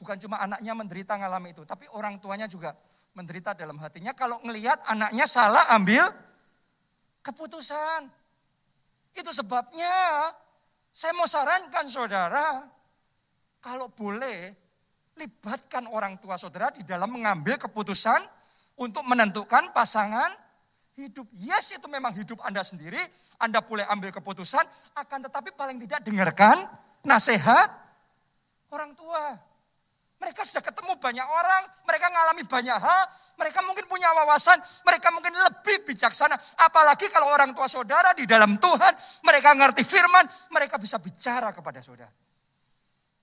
Bukan 0.00 0.16
cuma 0.16 0.40
anaknya 0.40 0.72
menderita 0.72 1.12
ngalami 1.20 1.52
itu, 1.52 1.62
tapi 1.68 1.84
orang 1.92 2.16
tuanya 2.16 2.48
juga 2.48 2.72
menderita 3.12 3.52
dalam 3.52 3.76
hatinya 3.76 4.16
kalau 4.16 4.40
ngelihat 4.40 4.80
anaknya 4.88 5.28
salah 5.28 5.68
ambil 5.76 6.08
keputusan. 7.20 8.08
Itu 9.12 9.28
sebabnya 9.34 9.92
saya 10.94 11.12
mau 11.12 11.28
sarankan 11.28 11.86
saudara, 11.90 12.64
kalau 13.60 13.92
boleh 13.92 14.56
libatkan 15.20 15.84
orang 15.84 16.16
tua 16.16 16.40
saudara 16.40 16.72
di 16.72 16.80
dalam 16.80 17.12
mengambil 17.12 17.60
keputusan 17.60 18.24
untuk 18.80 19.04
menentukan 19.04 19.76
pasangan 19.76 20.32
hidup. 20.96 21.28
Yes 21.36 21.76
itu 21.76 21.84
memang 21.84 22.16
hidup 22.16 22.40
Anda 22.40 22.64
sendiri, 22.64 22.98
Anda 23.36 23.60
boleh 23.60 23.84
ambil 23.92 24.08
keputusan, 24.08 24.64
akan 24.96 25.18
tetapi 25.28 25.52
paling 25.52 25.76
tidak 25.84 26.00
dengarkan 26.00 26.64
nasihat 27.04 27.68
orang 28.72 28.96
tua. 28.96 29.36
Mereka 30.20 30.44
sudah 30.48 30.64
ketemu 30.64 30.96
banyak 30.96 31.28
orang, 31.28 31.62
mereka 31.84 32.12
mengalami 32.12 32.44
banyak 32.44 32.76
hal, 32.76 33.02
mereka 33.40 33.64
mungkin 33.64 33.84
punya 33.88 34.12
wawasan, 34.12 34.60
mereka 34.84 35.08
mungkin 35.12 35.32
lebih 35.32 35.88
bijaksana. 35.88 36.36
Apalagi 36.60 37.08
kalau 37.08 37.32
orang 37.32 37.56
tua 37.56 37.68
saudara 37.68 38.12
di 38.12 38.28
dalam 38.28 38.60
Tuhan, 38.60 38.92
mereka 39.24 39.56
ngerti 39.56 39.80
firman, 39.80 40.24
mereka 40.52 40.76
bisa 40.76 41.00
bicara 41.00 41.52
kepada 41.56 41.80
saudara. 41.80 42.12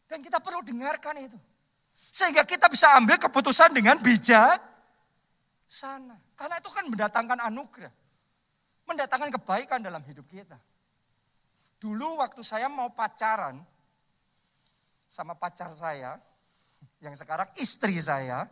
Dan 0.10 0.26
kita 0.26 0.42
perlu 0.42 0.66
dengarkan 0.66 1.22
itu. 1.22 1.38
Sehingga 2.10 2.42
kita 2.50 2.66
bisa 2.66 2.98
ambil 2.98 3.22
keputusan 3.22 3.78
dengan 3.78 4.02
bijak 4.02 4.58
sana. 5.68 6.16
Karena 6.34 6.58
itu 6.58 6.72
kan 6.72 6.88
mendatangkan 6.88 7.40
anugerah. 7.52 7.94
Mendatangkan 8.88 9.30
kebaikan 9.36 9.84
dalam 9.84 10.02
hidup 10.08 10.26
kita. 10.32 10.56
Dulu 11.78 12.24
waktu 12.24 12.42
saya 12.42 12.72
mau 12.72 12.90
pacaran 12.90 13.62
sama 15.08 15.38
pacar 15.38 15.72
saya, 15.78 16.20
yang 17.00 17.16
sekarang 17.16 17.48
istri 17.60 17.96
saya, 18.02 18.50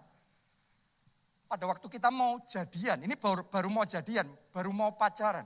pada 1.45 1.63
waktu 1.67 1.87
kita 1.87 2.09
mau 2.09 2.41
jadian, 2.47 3.03
ini 3.05 3.13
baru, 3.17 3.45
baru 3.45 3.69
mau 3.69 3.85
jadian, 3.85 4.27
baru 4.53 4.71
mau 4.71 4.93
pacaran. 4.95 5.45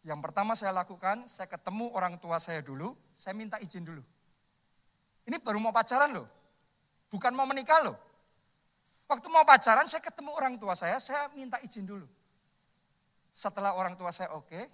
Yang 0.00 0.20
pertama 0.24 0.52
saya 0.56 0.72
lakukan, 0.72 1.28
saya 1.28 1.48
ketemu 1.48 1.92
orang 1.92 2.16
tua 2.16 2.40
saya 2.40 2.64
dulu, 2.64 2.96
saya 3.12 3.36
minta 3.36 3.60
izin 3.60 3.84
dulu. 3.84 4.02
Ini 5.28 5.36
baru 5.40 5.60
mau 5.60 5.72
pacaran 5.72 6.10
loh, 6.10 6.26
bukan 7.12 7.32
mau 7.36 7.44
menikah 7.44 7.84
loh. 7.84 7.96
Waktu 9.10 9.26
mau 9.26 9.42
pacaran, 9.42 9.90
saya 9.90 9.98
ketemu 10.06 10.30
orang 10.38 10.54
tua 10.54 10.78
saya, 10.78 11.02
saya 11.02 11.26
minta 11.34 11.58
izin 11.58 11.82
dulu. 11.82 12.06
Setelah 13.34 13.74
orang 13.74 13.98
tua 13.98 14.14
saya 14.14 14.30
oke, 14.38 14.70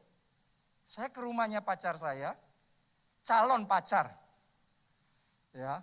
saya 0.84 1.08
ke 1.08 1.24
rumahnya 1.24 1.64
pacar 1.64 1.96
saya, 1.96 2.36
calon 3.24 3.64
pacar. 3.64 4.12
Ya, 5.56 5.80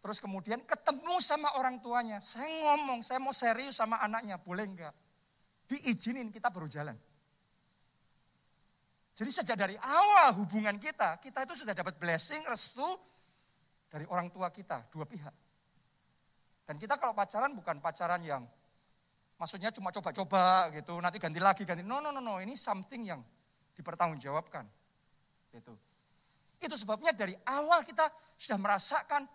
Terus 0.00 0.16
kemudian 0.16 0.64
ketemu 0.64 1.20
sama 1.20 1.52
orang 1.60 1.76
tuanya. 1.84 2.24
Saya 2.24 2.48
ngomong, 2.48 3.04
saya 3.04 3.20
mau 3.20 3.36
serius 3.36 3.76
sama 3.76 4.00
anaknya, 4.00 4.40
boleh 4.40 4.64
enggak? 4.64 4.94
Diizinin 5.68 6.32
kita 6.32 6.48
baru 6.48 6.66
jalan. 6.66 6.96
Jadi 9.12 9.28
sejak 9.28 9.56
dari 9.60 9.76
awal 9.76 10.32
hubungan 10.40 10.80
kita, 10.80 11.20
kita 11.20 11.44
itu 11.44 11.52
sudah 11.52 11.76
dapat 11.76 12.00
blessing, 12.00 12.40
restu 12.48 12.96
dari 13.92 14.08
orang 14.08 14.32
tua 14.32 14.48
kita, 14.48 14.88
dua 14.88 15.04
pihak. 15.04 15.49
Dan 16.70 16.78
kita 16.78 17.02
kalau 17.02 17.10
pacaran 17.10 17.50
bukan 17.50 17.82
pacaran 17.82 18.22
yang 18.22 18.46
maksudnya 19.34 19.74
cuma 19.74 19.90
coba-coba 19.90 20.70
gitu, 20.70 21.02
nanti 21.02 21.18
ganti 21.18 21.42
lagi, 21.42 21.66
ganti. 21.66 21.82
No, 21.82 21.98
no, 21.98 22.14
no, 22.14 22.22
no, 22.22 22.38
ini 22.38 22.54
something 22.54 23.10
yang 23.10 23.18
dipertanggungjawabkan. 23.74 24.70
Gitu. 25.50 25.74
Itu 26.62 26.78
sebabnya 26.78 27.10
dari 27.10 27.34
awal 27.42 27.82
kita 27.82 28.06
sudah 28.38 28.54
merasakan 28.54 29.26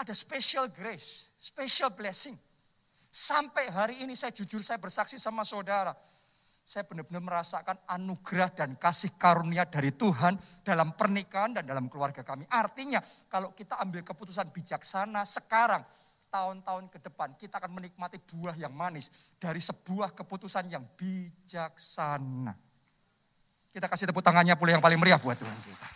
ada 0.00 0.16
special 0.16 0.72
grace, 0.72 1.28
special 1.36 1.92
blessing. 1.92 2.40
Sampai 3.12 3.68
hari 3.68 4.00
ini 4.00 4.16
saya 4.16 4.32
jujur 4.32 4.64
saya 4.64 4.80
bersaksi 4.80 5.20
sama 5.20 5.44
saudara. 5.44 5.92
Saya 6.64 6.88
benar-benar 6.88 7.20
merasakan 7.20 7.76
anugerah 7.84 8.48
dan 8.48 8.80
kasih 8.80 9.12
karunia 9.20 9.68
dari 9.68 9.92
Tuhan 9.92 10.64
dalam 10.64 10.96
pernikahan 10.96 11.52
dan 11.52 11.68
dalam 11.68 11.92
keluarga 11.92 12.24
kami. 12.24 12.48
Artinya 12.48 13.04
kalau 13.28 13.52
kita 13.52 13.76
ambil 13.76 14.00
keputusan 14.00 14.48
bijaksana 14.48 15.28
sekarang, 15.28 15.84
tahun-tahun 16.32 16.88
ke 16.88 16.98
depan 17.04 17.36
kita 17.36 17.60
akan 17.60 17.76
menikmati 17.76 18.16
buah 18.16 18.56
yang 18.56 18.72
manis 18.72 19.12
dari 19.36 19.60
sebuah 19.60 20.16
keputusan 20.16 20.72
yang 20.72 20.88
bijaksana. 20.96 22.56
Kita 23.72 23.86
kasih 23.88 24.08
tepuk 24.08 24.24
tangannya 24.24 24.56
pula 24.56 24.72
yang 24.72 24.84
paling 24.84 24.96
meriah 24.96 25.20
buat 25.20 25.36
Tuhan 25.36 25.58
kita. 25.60 25.88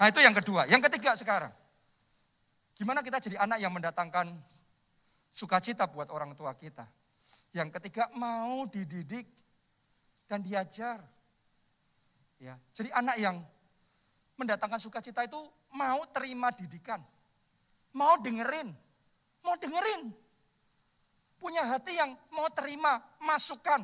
Nah 0.00 0.06
itu 0.08 0.20
yang 0.24 0.32
kedua. 0.32 0.64
Yang 0.64 0.88
ketiga 0.88 1.12
sekarang. 1.12 1.52
Gimana 2.80 3.04
kita 3.04 3.20
jadi 3.20 3.36
anak 3.36 3.60
yang 3.60 3.72
mendatangkan 3.76 4.32
sukacita 5.36 5.84
buat 5.84 6.08
orang 6.08 6.32
tua 6.32 6.56
kita. 6.56 6.88
Yang 7.52 7.76
ketiga 7.76 8.08
mau 8.16 8.64
dididik 8.64 9.28
dan 10.24 10.40
diajar. 10.40 11.04
Ya, 12.40 12.56
jadi 12.72 12.88
anak 12.96 13.20
yang 13.20 13.36
mendatangkan 14.40 14.80
sukacita 14.80 15.20
itu 15.28 15.36
mau 15.68 16.08
terima 16.08 16.48
didikan. 16.48 17.04
Mau 17.96 18.18
dengerin. 18.22 18.70
Mau 19.42 19.56
dengerin. 19.58 20.12
Punya 21.40 21.64
hati 21.64 21.96
yang 21.96 22.12
mau 22.36 22.52
terima 22.52 23.00
masukan, 23.16 23.80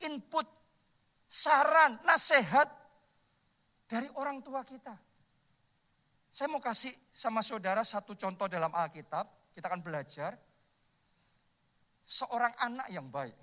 input, 0.00 0.48
saran, 1.28 2.00
nasihat 2.00 2.64
dari 3.84 4.08
orang 4.16 4.40
tua 4.40 4.64
kita. 4.64 4.96
Saya 6.34 6.48
mau 6.50 6.58
kasih 6.58 6.90
sama 7.12 7.44
saudara 7.44 7.84
satu 7.86 8.16
contoh 8.16 8.48
dalam 8.50 8.72
Alkitab, 8.72 9.54
kita 9.54 9.70
akan 9.70 9.84
belajar. 9.84 10.34
Seorang 12.04 12.52
anak 12.58 12.88
yang 12.90 13.08
baik, 13.08 13.36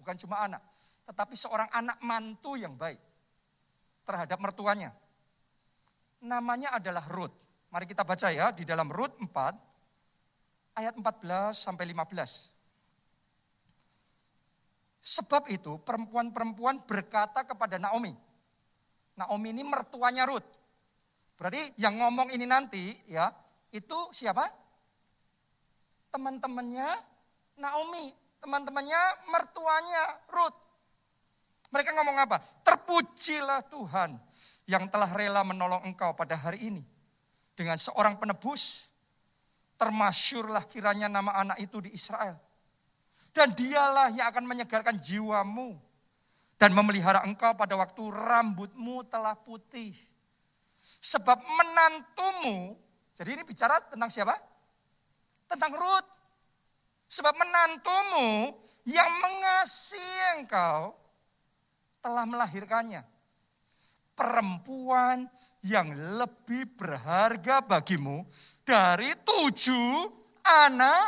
bukan 0.00 0.16
cuma 0.20 0.44
anak, 0.44 0.60
tetapi 1.08 1.36
seorang 1.38 1.68
anak 1.72 1.96
mantu 2.04 2.56
yang 2.56 2.76
baik 2.76 3.00
terhadap 4.04 4.40
mertuanya. 4.40 4.92
Namanya 6.24 6.76
adalah 6.76 7.04
Ruth. 7.06 7.47
Mari 7.68 7.84
kita 7.84 8.00
baca 8.00 8.32
ya 8.32 8.48
di 8.48 8.64
dalam 8.64 8.88
Ruth 8.88 9.20
4 9.20 9.28
ayat 10.80 10.94
14 10.96 11.52
sampai 11.52 11.84
15. 11.92 12.48
Sebab 15.04 15.48
itu 15.52 15.76
perempuan-perempuan 15.84 16.84
berkata 16.84 17.44
kepada 17.44 17.76
Naomi. 17.76 18.12
Naomi 19.18 19.48
ini 19.52 19.64
mertuanya 19.64 20.24
Ruth. 20.24 20.46
Berarti 21.36 21.76
yang 21.76 21.96
ngomong 22.00 22.32
ini 22.34 22.46
nanti 22.48 22.96
ya, 23.06 23.30
itu 23.70 24.10
siapa? 24.16 24.48
Teman-temannya 26.08 26.88
Naomi, 27.60 28.14
teman-temannya 28.40 29.00
mertuanya 29.28 30.02
Ruth. 30.30 30.56
Mereka 31.68 31.92
ngomong 31.92 32.16
apa? 32.16 32.40
Terpujilah 32.64 33.60
Tuhan 33.68 34.16
yang 34.64 34.88
telah 34.88 35.12
rela 35.12 35.44
menolong 35.44 35.84
engkau 35.84 36.16
pada 36.16 36.32
hari 36.32 36.72
ini. 36.72 36.82
Dengan 37.58 37.74
seorang 37.74 38.14
penebus, 38.14 38.86
termasyurlah 39.74 40.62
kiranya 40.70 41.10
nama 41.10 41.34
anak 41.34 41.58
itu 41.58 41.82
di 41.82 41.90
Israel. 41.90 42.38
Dan 43.34 43.50
dialah 43.50 44.14
yang 44.14 44.30
akan 44.30 44.46
menyegarkan 44.46 44.94
jiwamu 45.02 45.74
dan 46.54 46.70
memelihara 46.70 47.26
engkau 47.26 47.58
pada 47.58 47.74
waktu 47.74 48.02
rambutmu 48.14 49.02
telah 49.10 49.34
putih 49.34 49.94
Sebab 50.98 51.38
menantumu, 51.38 52.74
jadi 53.14 53.38
ini 53.38 53.42
bicara 53.46 53.78
tentang 53.86 54.10
siapa? 54.10 54.34
Tentang 55.46 55.70
Ruth. 55.70 56.08
Sebab 57.08 57.34
menantumu 57.38 58.52
yang 58.84 59.08
mengasihi 59.22 60.42
engkau 60.42 60.92
telah 62.02 62.26
melahirkannya. 62.26 63.06
Perempuan 64.18 65.30
yang 65.66 65.90
lebih 66.18 66.78
berharga 66.78 67.64
bagimu 67.64 68.22
dari 68.62 69.10
tujuh 69.24 70.06
anak 70.46 71.06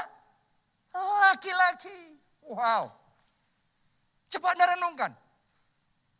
laki-laki. 0.95 2.19
Wow. 2.51 2.91
Coba 4.31 4.47
anda 4.55 4.67
renungkan. 4.75 5.13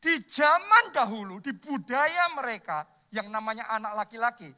Di 0.01 0.17
zaman 0.27 0.95
dahulu, 0.95 1.43
di 1.45 1.53
budaya 1.53 2.33
mereka, 2.33 2.89
yang 3.13 3.29
namanya 3.29 3.69
anak 3.69 4.07
laki-laki 4.07 4.49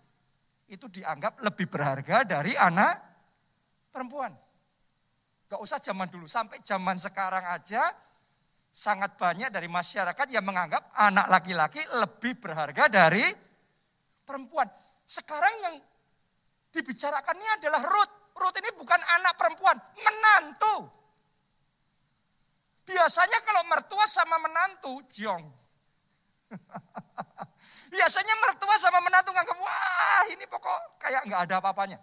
itu 0.70 0.86
dianggap 0.88 1.42
lebih 1.42 1.66
berharga 1.68 2.24
dari 2.24 2.54
anak 2.54 2.94
perempuan. 3.90 4.32
Gak 5.50 5.60
usah 5.60 5.82
zaman 5.82 6.08
dulu, 6.08 6.24
sampai 6.24 6.64
zaman 6.64 6.96
sekarang 6.96 7.44
aja 7.44 7.92
sangat 8.72 9.20
banyak 9.20 9.52
dari 9.52 9.68
masyarakat 9.68 10.26
yang 10.32 10.48
menganggap 10.48 10.88
anak 10.96 11.28
laki-laki 11.28 11.84
lebih 11.92 12.40
berharga 12.40 12.88
dari 12.88 13.51
perempuan. 14.32 14.64
Sekarang 15.04 15.52
yang 15.60 15.74
dibicarakan 16.72 17.36
ini 17.36 17.50
adalah 17.60 17.84
Ruth. 17.84 18.32
Ruth 18.32 18.56
ini 18.56 18.72
bukan 18.80 18.96
anak 18.96 19.36
perempuan, 19.36 19.76
menantu. 20.00 20.88
Biasanya 22.88 23.44
kalau 23.44 23.62
mertua 23.68 24.08
sama 24.08 24.40
menantu, 24.40 25.04
jong. 25.12 25.44
Biasanya 27.92 28.34
mertua 28.40 28.74
sama 28.80 29.04
menantu 29.04 29.36
nganggap, 29.36 29.58
wah 29.60 30.24
ini 30.32 30.48
pokok 30.48 30.96
kayak 30.96 31.28
nggak 31.28 31.40
ada 31.44 31.54
apa-apanya. 31.60 32.00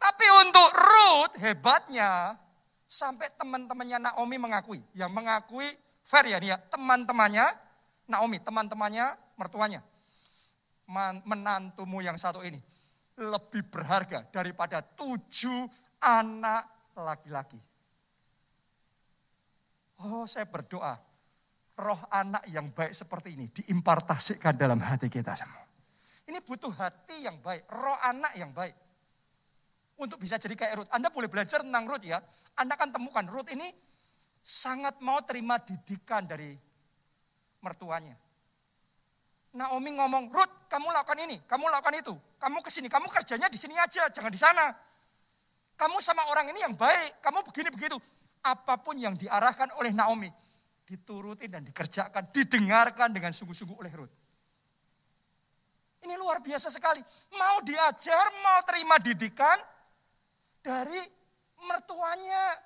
Tapi 0.00 0.26
untuk 0.40 0.68
Ruth 0.72 1.36
hebatnya, 1.36 2.40
sampai 2.88 3.28
teman-temannya 3.36 4.08
Naomi 4.08 4.36
mengakui. 4.40 4.80
Yang 4.96 5.10
mengakui 5.12 5.68
fair 6.04 6.28
ya 6.32 6.40
ya, 6.40 6.56
teman-temannya 6.72 7.44
Naomi, 8.08 8.40
teman-temannya 8.40 9.16
mertuanya. 9.36 9.80
Menantumu 11.24 12.04
yang 12.04 12.20
satu 12.20 12.44
ini 12.44 12.60
lebih 13.16 13.64
berharga 13.68 14.28
daripada 14.28 14.84
tujuh 14.84 15.68
anak 16.00 16.92
laki-laki. 16.96 17.56
Oh 20.02 20.26
saya 20.26 20.44
berdoa, 20.44 20.98
roh 21.78 22.00
anak 22.10 22.44
yang 22.50 22.68
baik 22.74 22.92
seperti 22.92 23.38
ini 23.38 23.46
diimpartasikan 23.48 24.52
dalam 24.58 24.82
hati 24.82 25.06
kita 25.06 25.32
semua. 25.32 25.64
Ini 26.26 26.42
butuh 26.42 26.74
hati 26.74 27.24
yang 27.24 27.38
baik, 27.38 27.68
roh 27.70 27.98
anak 28.02 28.32
yang 28.34 28.50
baik. 28.50 28.74
Untuk 29.96 30.18
bisa 30.18 30.34
jadi 30.40 30.58
kayak 30.58 30.74
Ruth. 30.82 30.90
Anda 30.90 31.12
boleh 31.12 31.30
belajar 31.30 31.62
tentang 31.62 31.86
Ruth 31.86 32.02
ya. 32.02 32.18
Anda 32.58 32.74
akan 32.74 32.90
temukan 32.90 33.22
Ruth 33.30 33.46
ini 33.54 33.70
sangat 34.42 34.98
mau 34.98 35.22
terima 35.22 35.62
didikan 35.62 36.26
dari 36.26 36.58
mertuanya. 37.62 38.18
Naomi 39.52 39.92
ngomong, 39.92 40.32
Ruth 40.32 40.64
kamu 40.72 40.88
lakukan 40.88 41.18
ini, 41.28 41.36
kamu 41.44 41.68
lakukan 41.68 42.00
itu. 42.00 42.14
Kamu 42.40 42.64
ke 42.64 42.72
sini, 42.72 42.88
kamu 42.88 43.04
kerjanya 43.12 43.52
di 43.52 43.60
sini 43.60 43.76
aja, 43.76 44.08
jangan 44.08 44.32
di 44.32 44.40
sana. 44.40 44.72
Kamu 45.76 46.00
sama 46.00 46.24
orang 46.32 46.48
ini 46.52 46.64
yang 46.64 46.72
baik, 46.72 47.20
kamu 47.20 47.44
begini 47.52 47.68
begitu. 47.68 48.00
Apa 48.40 48.80
pun 48.80 48.96
yang 48.96 49.12
diarahkan 49.12 49.76
oleh 49.76 49.92
Naomi, 49.92 50.32
diturutin 50.88 51.52
dan 51.52 51.62
dikerjakan, 51.68 52.32
didengarkan 52.32 53.12
dengan 53.12 53.30
sungguh-sungguh 53.36 53.76
oleh 53.76 53.92
Ruth. 53.92 54.14
Ini 56.02 56.16
luar 56.18 56.40
biasa 56.42 56.72
sekali. 56.72 57.04
Mau 57.36 57.62
diajar, 57.62 58.24
mau 58.42 58.58
terima 58.66 58.98
didikan 58.98 59.60
dari 60.58 60.98
mertuanya. 61.62 62.58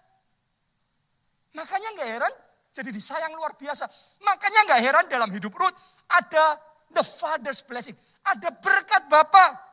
Makanya 1.53 1.89
nggak 1.99 2.09
heran 2.09 2.35
jadi 2.73 2.91
disayang 2.93 3.33
luar 3.37 3.57
biasa. 3.57 3.89
Makanya 4.25 4.61
nggak 4.71 4.81
heran 4.81 5.05
dalam 5.09 5.29
hidup 5.33 5.53
Ruth 5.53 5.77
ada 6.09 6.61
the 6.97 7.05
father's 7.05 7.61
blessing. 7.61 7.93
Ada 8.25 8.49
berkat 8.57 9.05
Bapak. 9.13 9.69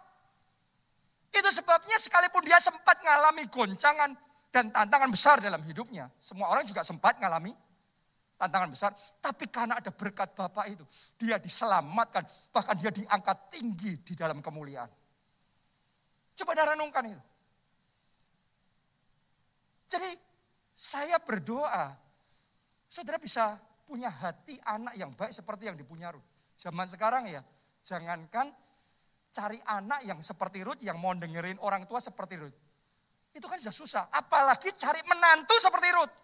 Itu 1.34 1.50
sebabnya 1.50 1.98
sekalipun 1.98 2.46
dia 2.46 2.60
sempat 2.62 3.02
mengalami 3.02 3.48
goncangan 3.50 4.14
dan 4.54 4.70
tantangan 4.70 5.10
besar 5.10 5.42
dalam 5.42 5.64
hidupnya. 5.66 6.12
Semua 6.22 6.52
orang 6.54 6.62
juga 6.68 6.86
sempat 6.86 7.18
mengalami 7.18 7.56
tantangan 8.38 8.70
besar. 8.70 8.92
Tapi 9.18 9.50
karena 9.50 9.82
ada 9.82 9.90
berkat 9.90 10.36
Bapak 10.38 10.70
itu, 10.70 10.86
dia 11.18 11.42
diselamatkan. 11.42 12.28
Bahkan 12.54 12.76
dia 12.78 12.92
diangkat 12.94 13.38
tinggi 13.50 13.98
di 14.04 14.14
dalam 14.14 14.44
kemuliaan. 14.44 14.92
Coba 16.38 16.54
anda 16.54 16.78
renungkan 16.78 17.04
itu. 17.10 17.24
Jadi 19.90 20.12
saya 20.74 21.18
berdoa, 21.22 21.94
saudara 22.90 23.22
bisa 23.22 23.58
punya 23.86 24.10
hati 24.10 24.58
anak 24.66 24.98
yang 24.98 25.14
baik 25.14 25.34
seperti 25.34 25.70
yang 25.70 25.78
dipunya 25.78 26.10
Ruth. 26.10 26.33
Zaman 26.64 26.88
sekarang 26.88 27.28
ya, 27.28 27.44
jangankan 27.84 28.48
cari 29.36 29.60
anak 29.68 30.00
yang 30.08 30.24
seperti 30.24 30.64
Ruth, 30.64 30.80
yang 30.80 30.96
mau 30.96 31.12
dengerin 31.12 31.60
orang 31.60 31.84
tua 31.84 32.00
seperti 32.00 32.40
Ruth. 32.40 32.56
Itu 33.36 33.52
kan 33.52 33.60
sudah 33.60 33.76
susah, 33.76 34.04
apalagi 34.08 34.72
cari 34.72 35.04
menantu 35.04 35.60
seperti 35.60 35.92
Ruth. 35.92 36.16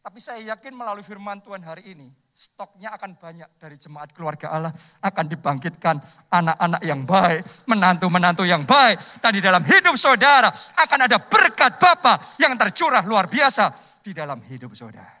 Tapi 0.00 0.18
saya 0.24 0.40
yakin 0.56 0.72
melalui 0.72 1.04
firman 1.04 1.44
Tuhan 1.44 1.60
hari 1.68 1.92
ini, 1.92 2.08
stoknya 2.32 2.96
akan 2.96 3.12
banyak 3.20 3.60
dari 3.60 3.76
jemaat 3.76 4.16
keluarga 4.16 4.56
Allah. 4.56 4.72
Akan 5.04 5.28
dibangkitkan 5.28 6.00
anak-anak 6.32 6.80
yang 6.80 7.04
baik, 7.04 7.68
menantu-menantu 7.68 8.48
yang 8.48 8.64
baik. 8.64 9.20
Dan 9.20 9.36
di 9.36 9.44
dalam 9.44 9.60
hidup 9.68 10.00
saudara 10.00 10.48
akan 10.80 11.00
ada 11.08 11.20
berkat 11.20 11.76
Bapa 11.76 12.40
yang 12.40 12.56
tercurah 12.56 13.04
luar 13.04 13.28
biasa 13.28 14.00
di 14.00 14.16
dalam 14.16 14.40
hidup 14.48 14.72
saudara. 14.72 15.20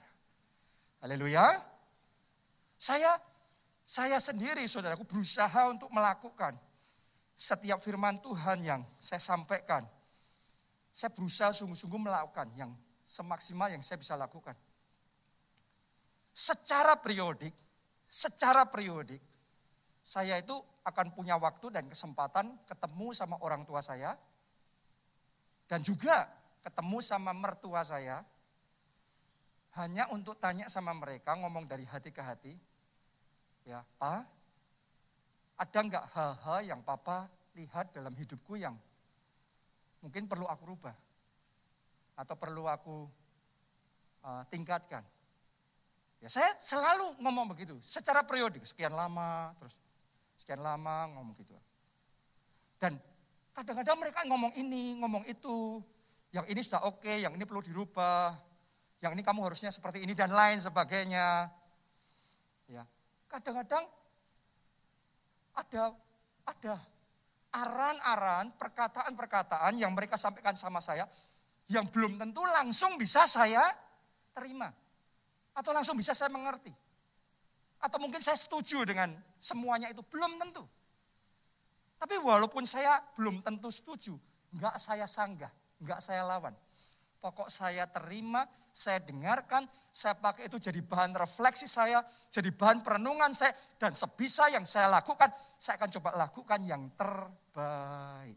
Haleluya. 1.04 1.73
Saya 2.84 3.16
saya 3.88 4.20
sendiri 4.20 4.68
saudaraku 4.68 5.08
berusaha 5.08 5.72
untuk 5.72 5.88
melakukan 5.88 6.52
setiap 7.32 7.80
firman 7.80 8.20
Tuhan 8.20 8.60
yang 8.60 8.80
saya 9.00 9.20
sampaikan. 9.24 9.88
Saya 10.92 11.08
berusaha 11.08 11.48
sungguh-sungguh 11.56 12.00
melakukan 12.12 12.52
yang 12.60 12.76
semaksimal 13.08 13.72
yang 13.72 13.80
saya 13.80 13.96
bisa 13.96 14.14
lakukan 14.20 14.52
secara 16.34 16.98
periodik, 16.98 17.54
secara 18.10 18.66
periodik, 18.66 19.22
saya 20.02 20.42
itu 20.42 20.58
akan 20.82 21.14
punya 21.14 21.38
waktu 21.38 21.70
dan 21.70 21.86
kesempatan 21.86 22.58
ketemu 22.66 23.14
sama 23.14 23.38
orang 23.40 23.62
tua 23.62 23.80
saya, 23.80 24.18
dan 25.70 25.80
juga 25.80 26.26
ketemu 26.60 26.98
sama 27.00 27.30
mertua 27.30 27.86
saya, 27.86 28.26
hanya 29.78 30.10
untuk 30.10 30.36
tanya 30.42 30.66
sama 30.66 30.90
mereka, 30.92 31.38
ngomong 31.38 31.70
dari 31.70 31.86
hati 31.86 32.10
ke 32.10 32.20
hati, 32.20 32.52
ya 33.64 33.80
Pak, 33.96 34.22
ada 35.56 35.78
nggak 35.80 36.04
hal-hal 36.12 36.58
yang 36.64 36.80
Papa 36.84 37.28
lihat 37.56 37.90
dalam 37.96 38.12
hidupku 38.12 38.60
yang 38.60 38.76
mungkin 40.04 40.28
perlu 40.28 40.44
aku 40.44 40.76
rubah? 40.76 40.96
Atau 42.14 42.38
perlu 42.38 42.70
aku 42.70 43.10
uh, 44.22 44.42
tingkatkan? 44.52 45.02
Ya 46.22 46.32
saya 46.32 46.56
selalu 46.56 47.20
ngomong 47.20 47.52
begitu, 47.52 47.76
secara 47.84 48.24
periodik, 48.24 48.64
sekian 48.64 48.96
lama, 48.96 49.52
terus 49.60 49.76
sekian 50.40 50.64
lama 50.64 51.10
ngomong 51.12 51.36
gitu. 51.36 51.52
Dan 52.80 52.96
kadang-kadang 53.52 53.96
mereka 54.00 54.20
ngomong 54.24 54.52
ini, 54.56 54.96
ngomong 55.04 55.24
itu, 55.28 55.84
yang 56.32 56.48
ini 56.48 56.64
sudah 56.64 56.88
oke, 56.88 57.12
yang 57.12 57.36
ini 57.36 57.44
perlu 57.44 57.60
dirubah, 57.60 58.40
yang 59.04 59.12
ini 59.12 59.20
kamu 59.20 59.44
harusnya 59.44 59.68
seperti 59.68 60.00
ini 60.00 60.16
dan 60.16 60.32
lain 60.32 60.56
sebagainya. 60.56 61.52
Ya, 62.72 62.88
kadang-kadang 63.34 63.84
ada 65.58 65.82
ada 66.46 66.74
aran-aran, 67.54 68.54
perkataan-perkataan 68.54 69.74
yang 69.78 69.90
mereka 69.94 70.14
sampaikan 70.14 70.54
sama 70.54 70.78
saya 70.78 71.06
yang 71.70 71.86
belum 71.90 72.18
tentu 72.18 72.42
langsung 72.46 72.94
bisa 72.94 73.26
saya 73.26 73.62
terima. 74.34 74.70
Atau 75.54 75.70
langsung 75.70 75.94
bisa 75.94 76.14
saya 76.14 76.30
mengerti. 76.30 76.70
Atau 77.78 78.02
mungkin 78.02 78.18
saya 78.18 78.34
setuju 78.34 78.82
dengan 78.82 79.14
semuanya 79.38 79.86
itu. 79.86 80.02
Belum 80.02 80.34
tentu. 80.38 80.66
Tapi 81.94 82.18
walaupun 82.18 82.66
saya 82.66 82.98
belum 83.14 83.40
tentu 83.40 83.70
setuju, 83.70 84.18
enggak 84.50 84.76
saya 84.82 85.06
sanggah, 85.06 85.50
enggak 85.78 86.02
saya 86.02 86.26
lawan. 86.26 86.52
Pokok 87.22 87.48
saya 87.48 87.86
terima, 87.86 88.44
saya 88.74 88.98
dengarkan, 88.98 89.70
saya 89.94 90.18
pakai 90.18 90.50
itu 90.50 90.58
jadi 90.58 90.82
bahan 90.82 91.14
refleksi 91.14 91.70
saya, 91.70 92.02
jadi 92.34 92.50
bahan 92.50 92.82
perenungan 92.82 93.30
saya, 93.30 93.54
dan 93.78 93.94
sebisa 93.94 94.50
yang 94.50 94.66
saya 94.66 94.90
lakukan, 94.90 95.30
saya 95.54 95.78
akan 95.78 95.90
coba 95.94 96.10
lakukan 96.18 96.60
yang 96.66 96.90
terbaik. 96.98 98.34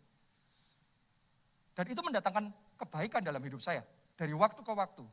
Dan 1.73 1.85
itu 1.89 2.01
mendatangkan 2.05 2.53
kebaikan 2.77 3.25
dalam 3.25 3.41
hidup 3.41 3.57
saya. 3.57 3.81
Dari 4.13 4.33
waktu 4.33 4.61
ke 4.61 4.73
waktu 4.73 5.05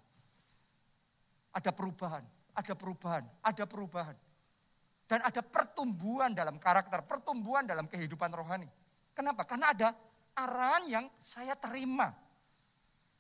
ada 1.57 1.71
perubahan, 1.73 2.25
ada 2.53 2.73
perubahan, 2.77 3.25
ada 3.41 3.65
perubahan. 3.65 4.17
Dan 5.05 5.21
ada 5.21 5.41
pertumbuhan 5.45 6.33
dalam 6.33 6.57
karakter, 6.57 7.05
pertumbuhan 7.05 7.69
dalam 7.69 7.85
kehidupan 7.85 8.33
rohani. 8.33 8.69
Kenapa? 9.13 9.45
Karena 9.45 9.73
ada 9.73 9.89
arahan 10.33 10.85
yang 10.89 11.05
saya 11.21 11.53
terima. 11.57 12.13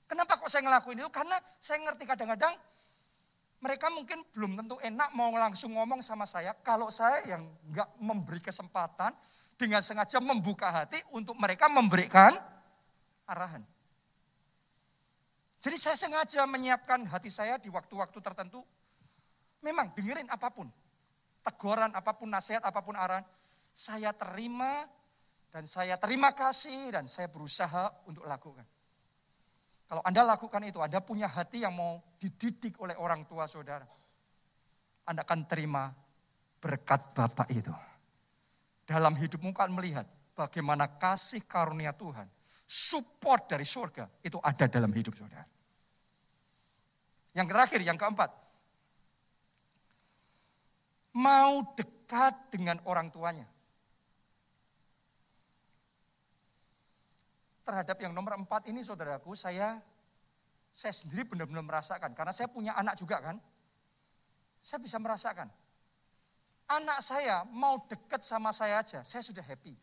Kenapa 0.04 0.36
kok 0.36 0.52
saya 0.52 0.62
ngelakuin 0.68 1.00
itu? 1.00 1.10
Karena 1.10 1.40
saya 1.60 1.80
ngerti 1.84 2.04
kadang-kadang 2.04 2.54
mereka 3.64 3.88
mungkin 3.88 4.20
belum 4.36 4.60
tentu 4.60 4.76
enak 4.76 5.16
mau 5.16 5.32
langsung 5.32 5.72
ngomong 5.72 6.04
sama 6.04 6.28
saya. 6.28 6.52
Kalau 6.60 6.92
saya 6.92 7.24
yang 7.24 7.48
nggak 7.72 7.96
memberi 7.96 8.44
kesempatan 8.44 9.16
dengan 9.56 9.80
sengaja 9.80 10.20
membuka 10.20 10.68
hati 10.68 11.00
untuk 11.16 11.32
mereka 11.40 11.72
memberikan 11.72 12.36
arahan. 13.24 13.64
Jadi 15.64 15.80
saya 15.80 15.96
sengaja 15.96 16.44
menyiapkan 16.44 17.08
hati 17.08 17.32
saya 17.32 17.56
di 17.56 17.72
waktu-waktu 17.72 18.20
tertentu. 18.20 18.60
Memang 19.64 19.96
dengerin 19.96 20.28
apa 20.28 20.52
pun. 20.52 20.68
Teguran 21.40 21.88
apa 21.96 22.12
pun, 22.12 22.28
nasihat 22.28 22.60
apa 22.60 22.84
pun 22.84 22.92
arahan. 22.92 23.24
Saya 23.72 24.12
terima 24.12 24.84
dan 25.48 25.64
saya 25.64 25.96
terima 25.96 26.36
kasih 26.36 26.92
dan 26.92 27.08
saya 27.08 27.32
berusaha 27.32 27.88
untuk 28.04 28.28
lakukan. 28.28 28.68
Kalau 29.84 30.02
Anda 30.02 30.24
lakukan 30.24 30.64
itu, 30.64 30.80
Anda 30.80 30.98
punya 31.04 31.28
hati 31.28 31.62
yang 31.62 31.76
mau 31.76 32.00
dididik 32.16 32.80
oleh 32.80 32.96
orang 32.96 33.28
tua 33.28 33.44
saudara. 33.44 33.84
Anda 35.04 35.22
akan 35.22 35.44
terima 35.44 35.92
berkat 36.58 37.12
Bapak 37.12 37.48
itu. 37.52 37.72
Dalam 38.84 39.16
hidupmu 39.16 39.52
kan 39.52 39.68
melihat 39.72 40.08
bagaimana 40.32 40.88
kasih 40.88 41.44
karunia 41.44 41.92
Tuhan, 41.92 42.28
support 42.64 43.48
dari 43.48 43.64
surga 43.68 44.08
itu 44.24 44.40
ada 44.40 44.64
dalam 44.68 44.92
hidup 44.92 45.12
saudara. 45.16 45.44
Yang 47.34 47.46
terakhir, 47.50 47.80
yang 47.82 47.98
keempat. 47.98 48.30
Mau 51.14 51.74
dekat 51.74 52.34
dengan 52.50 52.78
orang 52.86 53.10
tuanya. 53.10 53.46
Terhadap 57.64 57.96
yang 57.96 58.12
nomor 58.12 58.36
empat 58.36 58.68
ini 58.68 58.84
saudaraku, 58.84 59.32
saya 59.32 59.80
saya 60.74 60.92
sendiri 60.92 61.24
benar-benar 61.24 61.64
merasakan. 61.64 62.12
Karena 62.12 62.34
saya 62.34 62.50
punya 62.50 62.76
anak 62.76 63.00
juga 63.00 63.22
kan. 63.24 63.40
Saya 64.60 64.82
bisa 64.82 65.00
merasakan. 65.00 65.48
Anak 66.64 67.04
saya 67.04 67.44
mau 67.44 67.76
deket 67.84 68.24
sama 68.24 68.48
saya 68.48 68.80
aja, 68.80 69.04
saya 69.04 69.20
sudah 69.20 69.44
happy. 69.44 69.76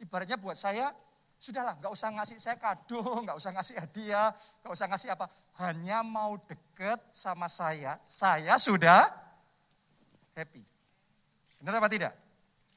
Ibaratnya 0.00 0.36
buat 0.36 0.56
saya, 0.56 0.92
sudahlah 1.40 1.80
nggak 1.80 1.92
usah 1.92 2.12
ngasih 2.12 2.36
saya 2.36 2.56
kado, 2.60 3.00
nggak 3.24 3.36
usah 3.40 3.50
ngasih 3.56 3.74
hadiah, 3.80 4.36
nggak 4.60 4.72
usah 4.76 4.86
ngasih 4.92 5.08
apa. 5.16 5.26
Hanya 5.56 6.04
mau 6.04 6.36
deket 6.44 7.00
sama 7.16 7.48
saya, 7.48 7.96
saya 8.04 8.60
sudah 8.60 9.08
happy. 10.36 10.60
Benar 11.60 11.80
apa 11.80 11.88
tidak? 11.88 12.12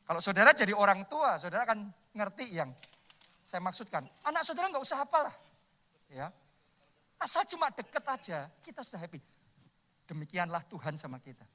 Kalau 0.08 0.20
saudara 0.24 0.56
jadi 0.56 0.72
orang 0.72 1.04
tua, 1.12 1.36
saudara 1.36 1.68
akan 1.68 1.92
ngerti 2.16 2.48
yang 2.56 2.72
saya 3.54 3.62
maksudkan. 3.62 4.10
Anak 4.26 4.42
saudara 4.42 4.66
nggak 4.66 4.82
usah 4.82 5.06
apalah. 5.06 5.38
Ya. 6.10 6.34
Asal 7.22 7.46
cuma 7.46 7.70
deket 7.70 8.02
aja, 8.02 8.50
kita 8.66 8.82
sudah 8.82 9.06
happy. 9.06 9.22
Demikianlah 10.10 10.66
Tuhan 10.66 10.98
sama 10.98 11.22
kita. 11.22 11.46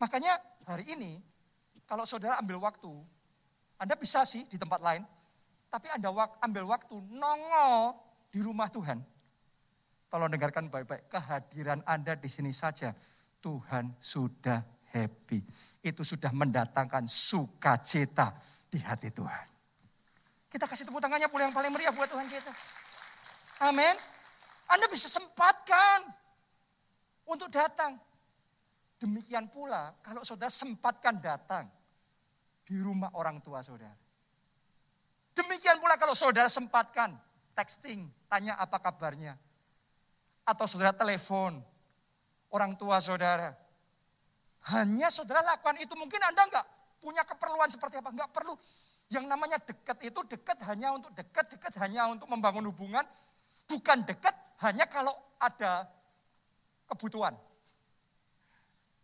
Makanya 0.00 0.40
hari 0.64 0.88
ini, 0.88 1.20
kalau 1.84 2.08
saudara 2.08 2.40
ambil 2.40 2.56
waktu, 2.56 2.88
Anda 3.76 4.00
bisa 4.00 4.24
sih 4.24 4.48
di 4.48 4.56
tempat 4.56 4.80
lain, 4.80 5.04
tapi 5.68 5.92
Anda 5.92 6.08
ambil 6.40 6.64
waktu 6.64 6.96
nongol 7.04 7.92
di 8.32 8.40
rumah 8.40 8.72
Tuhan. 8.72 9.04
Tolong 10.08 10.32
dengarkan 10.32 10.72
baik-baik, 10.72 11.12
kehadiran 11.12 11.84
Anda 11.84 12.16
di 12.16 12.32
sini 12.32 12.56
saja, 12.56 12.96
Tuhan 13.44 13.92
sudah 14.00 14.64
happy. 14.88 15.44
Itu 15.84 16.00
sudah 16.00 16.32
mendatangkan 16.32 17.04
sukacita 17.12 18.32
di 18.72 18.80
hati 18.80 19.12
Tuhan. 19.12 19.51
Kita 20.52 20.68
kasih 20.68 20.84
tepuk 20.84 21.00
tangannya 21.00 21.32
pula 21.32 21.48
yang 21.48 21.56
paling 21.56 21.72
meriah 21.72 21.96
buat 21.96 22.12
Tuhan 22.12 22.28
kita. 22.28 22.52
Amin. 23.64 23.96
Anda 24.68 24.84
bisa 24.92 25.08
sempatkan 25.08 26.04
untuk 27.24 27.48
datang. 27.48 27.96
Demikian 29.00 29.48
pula 29.48 29.96
kalau 30.04 30.20
saudara 30.22 30.52
sempatkan 30.52 31.16
datang 31.18 31.66
di 32.68 32.76
rumah 32.78 33.08
orang 33.16 33.40
tua 33.40 33.64
saudara. 33.64 33.96
Demikian 35.32 35.80
pula 35.80 35.96
kalau 35.96 36.12
saudara 36.12 36.52
sempatkan 36.52 37.16
texting, 37.56 38.04
tanya 38.28 38.60
apa 38.60 38.76
kabarnya. 38.76 39.40
Atau 40.44 40.68
saudara 40.68 40.92
telepon 40.92 41.64
orang 42.52 42.76
tua 42.76 43.00
saudara. 43.00 43.56
Hanya 44.68 45.08
saudara 45.08 45.40
lakukan 45.42 45.80
itu. 45.80 45.96
Mungkin 45.96 46.20
Anda 46.20 46.44
enggak 46.44 46.66
punya 47.00 47.24
keperluan 47.24 47.72
seperti 47.72 47.98
apa. 47.98 48.12
Enggak 48.12 48.30
perlu. 48.30 48.54
Yang 49.12 49.28
namanya 49.28 49.60
dekat 49.60 49.98
itu 50.08 50.20
dekat 50.24 50.56
hanya 50.64 50.96
untuk 50.96 51.12
dekat, 51.12 51.44
dekat 51.52 51.76
hanya 51.84 52.08
untuk 52.08 52.24
membangun 52.32 52.64
hubungan. 52.72 53.04
Bukan 53.68 54.08
dekat 54.08 54.32
hanya 54.64 54.88
kalau 54.88 55.12
ada 55.36 55.84
kebutuhan. 56.88 57.36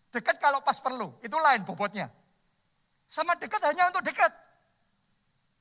Dekat 0.09 0.41
kalau 0.41 0.65
pas 0.65 0.81
perlu, 0.81 1.13
itu 1.21 1.37
lain 1.37 1.61
bobotnya. 1.69 2.09
Sama 3.05 3.37
dekat 3.37 3.61
hanya 3.69 3.93
untuk 3.93 4.01
dekat. 4.01 4.33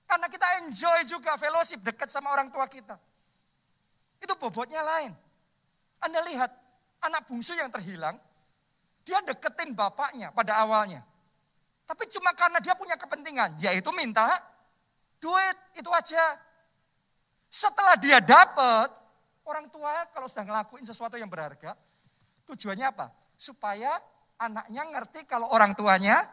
Karena 0.08 0.32
kita 0.32 0.48
enjoy 0.64 1.04
juga 1.04 1.36
fellowship 1.36 1.84
dekat 1.84 2.08
sama 2.08 2.32
orang 2.32 2.48
tua 2.48 2.72
kita. 2.72 2.96
Itu 4.24 4.32
bobotnya 4.40 4.80
lain. 4.80 5.12
Anda 6.00 6.24
lihat, 6.24 6.52
anak 7.04 7.28
bungsu 7.28 7.52
yang 7.60 7.68
terhilang, 7.68 8.16
dia 9.04 9.20
deketin 9.28 9.76
bapaknya 9.76 10.32
pada 10.32 10.64
awalnya. 10.64 11.04
Tapi 11.88 12.04
cuma 12.12 12.36
karena 12.36 12.60
dia 12.60 12.76
punya 12.76 13.00
kepentingan, 13.00 13.56
yaitu 13.64 13.90
minta 13.96 14.28
duit, 15.24 15.58
itu 15.80 15.88
aja. 15.88 16.36
Setelah 17.48 17.96
dia 17.96 18.20
dapat, 18.20 18.92
orang 19.48 19.72
tua 19.72 20.04
kalau 20.12 20.28
sedang 20.28 20.52
ngelakuin 20.52 20.84
sesuatu 20.84 21.16
yang 21.16 21.32
berharga, 21.32 21.80
tujuannya 22.44 22.92
apa? 22.92 23.08
Supaya 23.40 23.96
anaknya 24.36 24.84
ngerti 24.84 25.24
kalau 25.24 25.48
orang 25.48 25.72
tuanya 25.72 26.28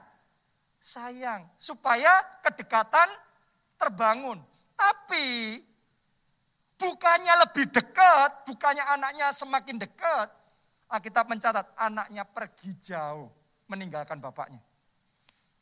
sayang. 0.82 1.46
Supaya 1.62 2.42
kedekatan 2.42 3.08
terbangun. 3.78 4.42
Tapi 4.74 5.62
bukannya 6.74 7.34
lebih 7.46 7.70
dekat, 7.70 8.42
bukannya 8.50 8.82
anaknya 8.90 9.30
semakin 9.30 9.78
dekat, 9.78 10.28
Alkitab 10.90 11.30
mencatat 11.30 11.66
anaknya 11.78 12.26
pergi 12.26 12.70
jauh 12.82 13.30
meninggalkan 13.70 14.18
bapaknya. 14.20 14.60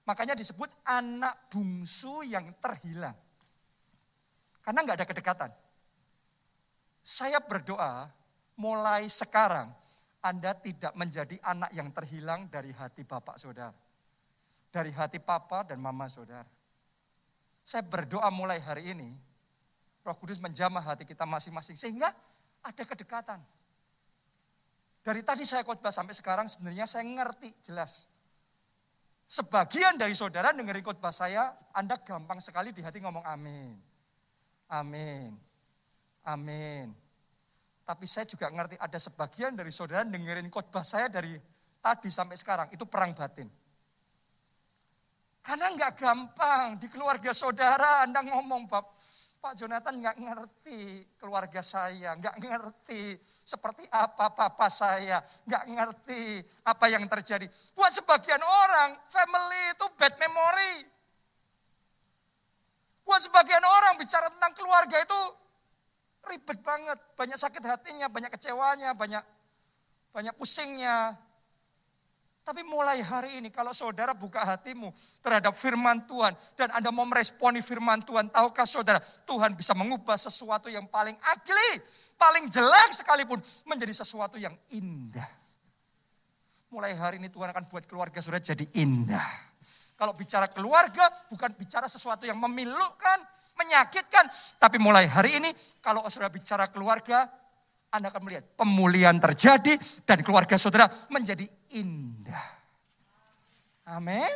Makanya 0.02 0.34
disebut 0.34 0.66
anak 0.82 1.46
bungsu 1.46 2.26
yang 2.26 2.50
terhilang. 2.58 3.14
Karena 4.62 4.78
nggak 4.82 4.98
ada 4.98 5.06
kedekatan. 5.06 5.50
Saya 7.02 7.42
berdoa 7.42 8.10
mulai 8.58 9.10
sekarang 9.10 9.70
Anda 10.22 10.54
tidak 10.54 10.94
menjadi 10.94 11.34
anak 11.42 11.70
yang 11.74 11.90
terhilang 11.90 12.46
dari 12.46 12.70
hati 12.70 13.02
bapak 13.02 13.38
saudara. 13.38 13.74
Dari 14.70 14.94
hati 14.94 15.18
papa 15.18 15.66
dan 15.66 15.82
mama 15.82 16.06
saudara. 16.06 16.46
Saya 17.62 17.82
berdoa 17.86 18.26
mulai 18.30 18.58
hari 18.58 18.90
ini, 18.90 19.14
roh 20.02 20.16
kudus 20.18 20.42
menjamah 20.42 20.82
hati 20.82 21.06
kita 21.06 21.22
masing-masing. 21.22 21.78
Sehingga 21.78 22.10
ada 22.62 22.82
kedekatan. 22.82 23.38
Dari 25.02 25.22
tadi 25.26 25.42
saya 25.42 25.66
khotbah 25.66 25.90
sampai 25.90 26.14
sekarang 26.14 26.46
sebenarnya 26.46 26.86
saya 26.86 27.02
ngerti 27.02 27.50
jelas. 27.62 28.06
Sebagian 29.32 29.96
dari 29.96 30.12
saudara 30.12 30.52
dengerin 30.52 30.84
khotbah 30.84 31.08
saya, 31.08 31.56
Anda 31.72 31.96
gampang 31.96 32.36
sekali 32.44 32.68
di 32.68 32.84
hati 32.84 33.00
ngomong 33.00 33.24
amin. 33.24 33.80
Amin. 34.68 35.32
Amin. 36.20 36.92
Tapi 37.80 38.04
saya 38.04 38.28
juga 38.28 38.52
ngerti 38.52 38.76
ada 38.76 38.98
sebagian 39.00 39.56
dari 39.56 39.72
saudara 39.72 40.04
dengerin 40.04 40.52
khotbah 40.52 40.84
saya 40.84 41.08
dari 41.08 41.40
tadi 41.80 42.12
sampai 42.12 42.36
sekarang, 42.36 42.68
itu 42.76 42.84
perang 42.84 43.16
batin. 43.16 43.48
Karena 45.40 45.72
nggak 45.80 45.92
gampang 45.96 46.76
di 46.76 46.92
keluarga 46.92 47.32
saudara 47.32 48.04
Anda 48.04 48.20
ngomong, 48.28 48.68
Pak 48.68 49.56
Jonathan 49.56 49.96
nggak 49.96 50.16
ngerti 50.28 51.08
keluarga 51.16 51.64
saya, 51.64 52.20
nggak 52.20 52.36
ngerti 52.36 53.16
seperti 53.42 53.84
apa 53.90 54.30
papa 54.30 54.70
saya, 54.70 55.20
nggak 55.44 55.64
ngerti 55.66 56.22
apa 56.62 56.86
yang 56.88 57.04
terjadi. 57.10 57.50
Buat 57.74 57.92
sebagian 57.92 58.40
orang, 58.40 58.96
family 59.10 59.62
itu 59.74 59.86
bad 59.98 60.14
memory. 60.16 60.74
Buat 63.02 63.26
sebagian 63.26 63.62
orang 63.66 63.98
bicara 63.98 64.30
tentang 64.30 64.54
keluarga 64.54 64.96
itu 65.02 65.20
ribet 66.30 66.58
banget, 66.62 66.98
banyak 67.18 67.38
sakit 67.38 67.62
hatinya, 67.66 68.06
banyak 68.06 68.30
kecewanya, 68.30 68.94
banyak 68.94 69.22
banyak 70.14 70.34
pusingnya. 70.38 71.18
Tapi 72.42 72.66
mulai 72.66 72.98
hari 72.98 73.38
ini 73.38 73.54
kalau 73.54 73.70
saudara 73.70 74.14
buka 74.14 74.42
hatimu 74.42 74.90
terhadap 75.22 75.54
firman 75.54 76.02
Tuhan 76.10 76.34
dan 76.58 76.74
Anda 76.74 76.90
mau 76.90 77.06
meresponi 77.06 77.62
firman 77.62 78.02
Tuhan, 78.02 78.34
tahukah 78.34 78.66
saudara 78.66 78.98
Tuhan 79.26 79.54
bisa 79.54 79.78
mengubah 79.78 80.18
sesuatu 80.18 80.66
yang 80.66 80.90
paling 80.90 81.14
ugly 81.22 81.72
paling 82.22 82.46
jelek 82.46 82.94
sekalipun 82.94 83.42
menjadi 83.66 83.90
sesuatu 83.90 84.38
yang 84.38 84.54
indah. 84.70 85.26
Mulai 86.70 86.94
hari 86.94 87.18
ini 87.18 87.26
Tuhan 87.26 87.50
akan 87.50 87.66
buat 87.66 87.82
keluarga 87.90 88.22
sudah 88.22 88.38
jadi 88.38 88.62
indah. 88.78 89.50
Kalau 89.98 90.14
bicara 90.14 90.46
keluarga 90.46 91.10
bukan 91.26 91.50
bicara 91.58 91.90
sesuatu 91.90 92.22
yang 92.22 92.38
memilukan, 92.38 93.18
menyakitkan. 93.58 94.30
Tapi 94.56 94.78
mulai 94.78 95.10
hari 95.10 95.42
ini 95.42 95.50
kalau 95.82 96.06
saudara 96.06 96.30
bicara 96.30 96.70
keluarga, 96.70 97.26
Anda 97.90 98.08
akan 98.08 98.22
melihat 98.24 98.54
pemulihan 98.54 99.18
terjadi 99.18 99.76
dan 100.06 100.22
keluarga 100.22 100.54
saudara 100.56 100.88
menjadi 101.10 101.44
indah. 101.74 102.46
Amin. 103.92 104.32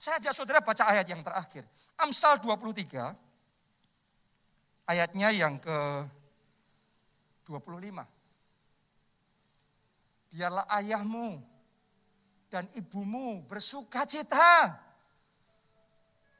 Saya 0.00 0.16
ajak 0.18 0.32
saudara 0.32 0.64
baca 0.64 0.88
ayat 0.88 1.06
yang 1.06 1.20
terakhir. 1.20 1.68
Amsal 2.00 2.40
23, 2.40 3.12
ayatnya 4.88 5.28
yang 5.30 5.60
ke 5.60 5.76
25. 7.50 8.06
Biarlah 10.30 10.70
ayahmu 10.70 11.42
dan 12.46 12.70
ibumu 12.78 13.42
bersuka 13.42 14.06
cita. 14.06 14.78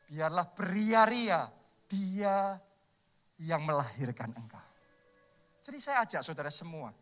Biarlah 0.06 0.46
beria-ria 0.46 1.50
dia 1.90 2.54
yang 3.42 3.66
melahirkan 3.66 4.30
engkau. 4.38 4.62
Jadi 5.66 5.78
saya 5.82 6.06
ajak 6.06 6.22
saudara 6.22 6.54
semua. 6.54 6.94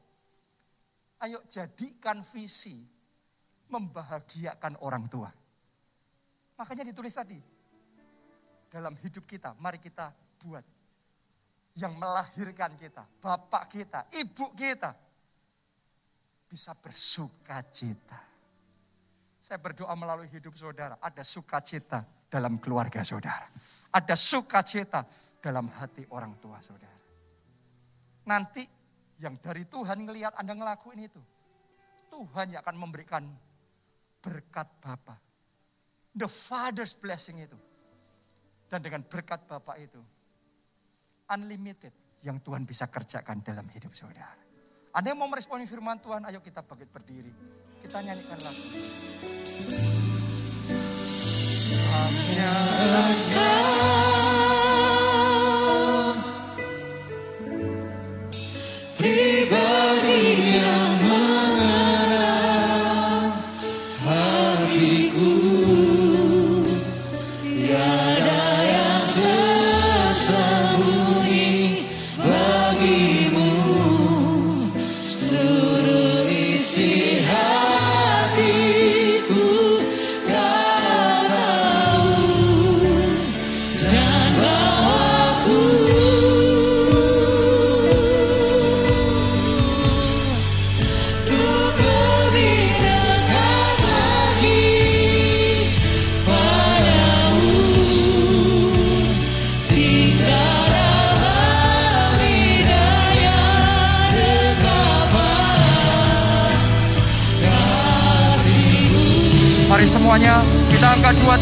Ayo 1.20 1.44
jadikan 1.52 2.24
visi 2.24 2.80
membahagiakan 3.68 4.80
orang 4.80 5.04
tua. 5.12 5.28
Makanya 6.56 6.88
ditulis 6.88 7.12
tadi. 7.12 7.40
Dalam 8.68 8.96
hidup 9.00 9.24
kita, 9.24 9.56
mari 9.56 9.80
kita 9.80 10.12
buat 10.44 10.77
yang 11.78 11.94
melahirkan 11.94 12.74
kita, 12.74 13.06
bapak 13.22 13.70
kita, 13.70 14.10
ibu 14.18 14.50
kita, 14.58 14.90
bisa 16.50 16.74
bersuka 16.74 17.62
cita. 17.70 18.18
Saya 19.38 19.62
berdoa 19.62 19.94
melalui 19.94 20.26
hidup 20.26 20.58
saudara, 20.58 20.98
ada 20.98 21.22
sukacita 21.22 22.02
dalam 22.26 22.58
keluarga 22.58 23.06
saudara. 23.06 23.46
Ada 23.88 24.18
sukacita 24.18 25.06
dalam 25.38 25.70
hati 25.70 26.04
orang 26.12 26.36
tua 26.42 26.58
saudara. 26.60 26.98
Nanti 28.28 28.66
yang 29.22 29.38
dari 29.40 29.64
Tuhan 29.64 30.04
ngelihat 30.04 30.36
Anda 30.36 30.52
ngelakuin 30.52 31.00
itu. 31.00 31.22
Tuhan 32.12 32.52
yang 32.52 32.60
akan 32.60 32.76
memberikan 32.76 33.24
berkat 34.20 34.68
Bapa. 34.82 35.16
The 36.12 36.28
Father's 36.28 36.92
blessing 36.92 37.40
itu. 37.40 37.56
Dan 38.68 38.84
dengan 38.84 39.00
berkat 39.06 39.48
Bapa 39.48 39.80
itu, 39.80 40.02
unlimited 41.32 41.92
yang 42.24 42.40
Tuhan 42.42 42.66
bisa 42.66 42.88
kerjakan 42.90 43.44
dalam 43.44 43.68
hidup 43.70 43.94
saudara. 43.94 44.34
Anda 44.92 45.14
yang 45.14 45.20
mau 45.20 45.30
meresponi 45.30 45.68
firman 45.68 46.00
Tuhan, 46.02 46.26
ayo 46.26 46.42
kita 46.42 46.64
bangkit 46.64 46.90
berdiri. 46.90 47.32
Kita 47.84 48.02
nyanyikan 48.02 48.38
lagu. 48.42 48.64
Hanya 51.88 52.52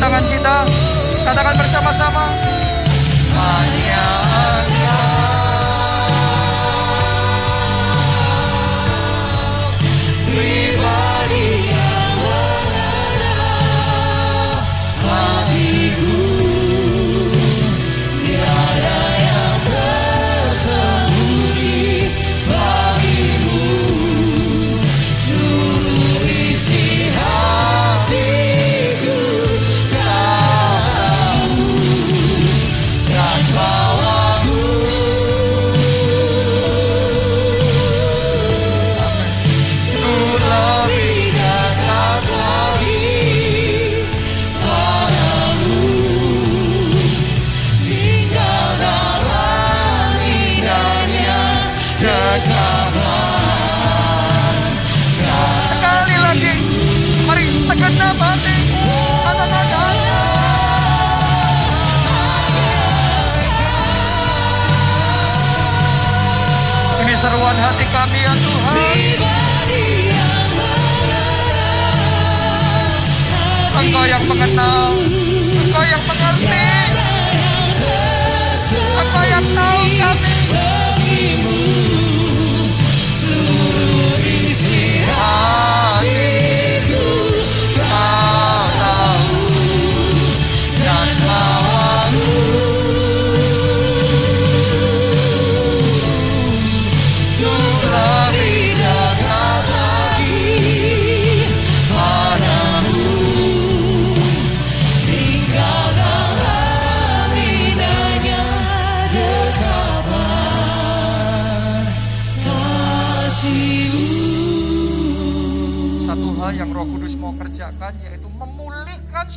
tangan 0.00 0.24
kita. 0.28 0.56
Katakan 1.24 1.54
bersama-sama. 1.58 2.35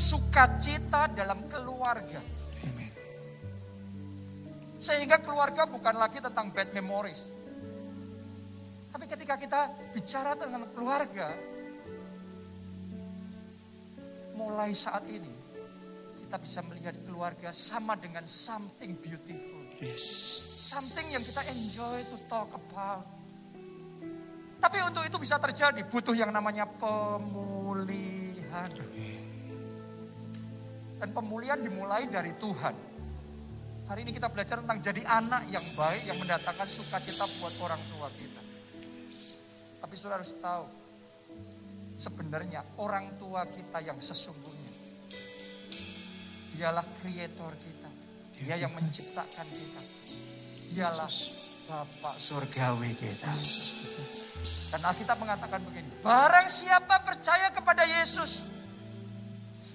Sukacita 0.09 1.05
dalam 1.13 1.45
keluarga. 1.45 2.17
Sehingga 4.79 5.21
keluarga 5.21 5.69
bukan 5.69 5.93
lagi 5.93 6.17
tentang 6.17 6.49
bad 6.49 6.73
memories. 6.73 7.21
Tapi 8.89 9.05
ketika 9.05 9.37
kita 9.37 9.69
bicara 9.93 10.33
dengan 10.33 10.65
keluarga, 10.73 11.29
mulai 14.33 14.73
saat 14.73 15.05
ini 15.05 15.29
kita 16.25 16.37
bisa 16.41 16.59
melihat 16.65 16.95
keluarga 17.05 17.53
sama 17.53 17.93
dengan 17.99 18.25
something 18.25 18.97
beautiful. 18.97 19.61
Something 20.69 21.07
yang 21.13 21.23
kita 21.23 21.43
enjoy 21.53 21.97
to 22.09 22.17
talk 22.25 22.49
about. 22.51 23.05
Tapi 24.59 24.77
untuk 24.83 25.07
itu 25.07 25.17
bisa 25.21 25.39
terjadi 25.39 25.87
butuh 25.87 26.17
yang 26.17 26.35
namanya 26.35 26.67
pemulihan. 26.67 28.67
Dan 30.99 31.15
pemulihan 31.15 31.55
dimulai 31.63 32.11
dari 32.11 32.35
Tuhan. 32.35 32.75
Hari 33.87 34.05
ini 34.05 34.11
kita 34.13 34.29
belajar 34.29 34.61
tentang 34.61 34.77
jadi 34.83 35.01
anak 35.07 35.49
yang 35.49 35.65
baik 35.73 36.05
yang 36.05 36.19
mendatangkan 36.19 36.67
sukacita 36.69 37.25
buat 37.41 37.55
orang 37.63 37.81
tua 37.89 38.11
kita. 38.13 38.41
Tapi 39.79 39.93
saudara 39.95 40.21
harus 40.21 40.35
tahu, 40.37 40.67
sebenarnya 41.97 42.61
orang 42.77 43.17
tua 43.17 43.47
kita 43.49 43.81
yang 43.81 43.97
sesungguhnya, 43.97 44.73
dialah 46.53 46.85
kreator 47.01 47.55
kita. 47.57 47.89
Dia 48.43 48.55
yang 48.61 48.75
menciptakan 48.75 49.47
kita. 49.49 49.81
Dialah 50.69 51.09
Bapak 51.69 52.17
surgawi 52.17 52.97
kita. 52.97 53.29
Dan 54.69 54.81
Alkitab 54.85 55.17
mengatakan 55.21 55.61
begini, 55.65 55.89
barang 56.01 56.49
siapa 56.49 57.01
percaya 57.05 57.53
kepada 57.53 57.85
Yesus, 57.85 58.58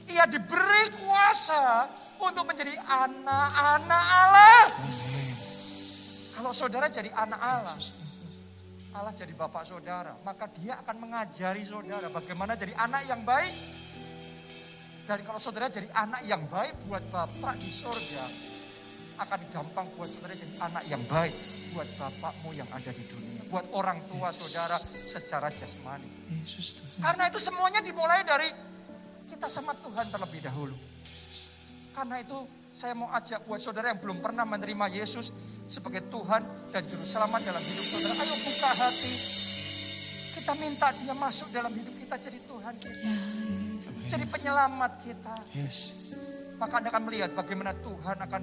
ia 0.08 0.24
diberi 0.28 0.84
kuasa 1.00 1.88
untuk 2.20 2.44
menjadi 2.48 2.76
anak-anak 2.80 4.04
Allah. 4.08 4.64
Kalau 6.34 6.52
saudara 6.52 6.86
jadi 6.90 7.10
anak 7.14 7.40
Allah, 7.40 7.76
Allah 8.94 9.12
jadi 9.14 9.32
bapak 9.34 9.64
saudara, 9.66 10.14
maka 10.22 10.50
dia 10.54 10.78
akan 10.82 10.96
mengajari 11.02 11.62
saudara 11.66 12.10
bagaimana 12.10 12.54
jadi 12.54 12.74
anak 12.78 13.02
yang 13.06 13.22
baik. 13.22 13.54
Dan 15.04 15.20
kalau 15.20 15.36
saudara 15.36 15.68
jadi 15.68 15.90
anak 15.92 16.24
yang 16.24 16.48
baik 16.48 16.72
buat 16.88 17.04
bapak 17.12 17.60
di 17.60 17.68
surga, 17.68 18.24
akan 19.20 19.40
gampang 19.52 19.86
buat 19.94 20.08
saudara 20.10 20.34
jadi 20.34 20.54
anak 20.58 20.84
yang 20.90 21.02
baik 21.06 21.34
buat 21.74 21.90
bapakmu 21.98 22.54
yang 22.54 22.70
ada 22.70 22.90
di 22.94 23.04
dunia. 23.10 23.42
Buat 23.50 23.66
orang 23.74 23.98
tua 23.98 24.30
saudara 24.30 24.78
secara 25.06 25.50
jasmani. 25.50 26.06
Karena 27.02 27.26
itu 27.26 27.38
semuanya 27.42 27.82
dimulai 27.82 28.22
dari 28.22 28.73
kita 29.44 29.60
sama 29.60 29.76
Tuhan 29.76 30.08
terlebih 30.08 30.40
dahulu. 30.40 30.72
Karena 31.92 32.16
itu 32.16 32.48
saya 32.72 32.96
mau 32.96 33.12
ajak 33.12 33.44
buat 33.44 33.60
saudara 33.60 33.92
yang 33.92 34.00
belum 34.00 34.24
pernah 34.24 34.48
menerima 34.48 34.88
Yesus, 34.88 35.36
sebagai 35.68 36.00
Tuhan 36.08 36.72
dan 36.72 36.80
Juru 36.88 37.04
Selamat 37.04 37.44
dalam 37.44 37.60
hidup 37.60 37.84
saudara. 37.84 38.24
Ayo 38.24 38.40
buka 38.40 38.70
hati. 38.72 39.12
Kita 40.40 40.52
minta 40.56 40.88
dia 40.96 41.12
masuk 41.12 41.52
dalam 41.52 41.76
hidup 41.76 41.92
kita 41.92 42.16
jadi 42.24 42.40
Tuhan 42.40 42.72
kita. 42.80 43.12
Jadi 44.16 44.24
penyelamat 44.32 44.92
kita. 45.04 45.36
Yes. 45.52 46.08
Maka 46.56 46.80
Anda 46.80 46.88
akan 46.88 47.04
melihat 47.04 47.36
bagaimana 47.36 47.76
Tuhan 47.76 48.16
akan 48.24 48.42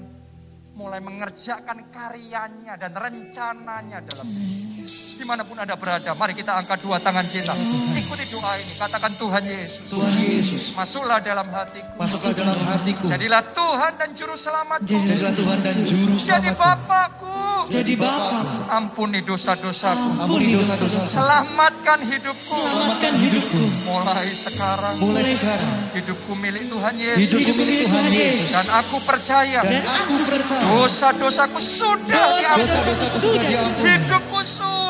mulai 0.78 1.02
mengerjakan 1.02 1.90
karyanya 1.90 2.78
dan 2.78 2.94
rencananya 2.94 4.06
dalam 4.06 4.30
hidup. 4.30 4.71
Di 4.92 5.24
mana 5.24 5.42
pun 5.42 5.54
Anda 5.54 5.78
berada, 5.78 6.12
mari 6.12 6.34
kita 6.34 6.50
angkat 6.56 6.82
dua 6.82 6.98
tangan 6.98 7.22
kita. 7.24 7.54
Ikuti 7.94 8.26
doa 8.28 8.52
ini, 8.56 8.74
katakan 8.76 9.14
Tuhan 9.14 9.44
Yesus. 9.46 9.86
Tuhan 9.88 10.14
Yesus, 10.18 10.64
Masuklah 10.74 11.22
dalam 11.22 11.46
hatiku. 11.48 11.94
masuklah 11.94 12.34
dalam 12.34 12.58
hatiku. 12.66 13.06
Jadilah 13.06 13.44
Tuhan 13.48 13.92
dan 13.96 14.10
Juru 14.12 14.34
Selamatku. 14.34 14.90
Jadilah 14.90 15.30
Tuhan 15.32 15.58
dan 15.62 15.76
Juru 15.78 16.18
Jadi 16.18 16.26
Selamatku. 16.50 16.58
Bapakku. 16.58 17.30
Jadi 17.70 17.94
Bapa, 17.94 18.42
Ampuni 18.74 19.22
dosa-dosaku. 19.22 20.08
Ampuni 20.18 20.58
dosa-dosa. 20.58 20.98
Selamatkan 21.00 22.02
hidupku. 22.02 22.58
selamatkan 22.58 23.14
hidupku. 23.16 23.62
Mulai 23.86 24.28
sekarang, 24.28 24.96
Mulai 24.98 25.24
sekarang, 25.30 25.72
hidupku 25.94 26.32
milik 26.36 26.66
Tuhan 26.66 26.94
Yesus. 26.98 27.30
hidupku 27.30 27.52
milik 27.56 27.86
Tuhan 27.86 28.06
Yesus. 28.10 28.50
Dan 28.50 28.68
aku 28.74 28.98
percaya 29.06 29.62
Dan 29.62 29.86
aku 29.86 30.16
percaya 30.26 30.66
dosa-dosaku 30.74 31.60
sudah 31.62 32.42
diampuni. 32.42 32.66
dosa-dosaku 32.66 33.06
sudah 33.22 33.44
diampuni. 33.46 33.86
Hidupku 33.88 34.40
sudah 34.42 34.81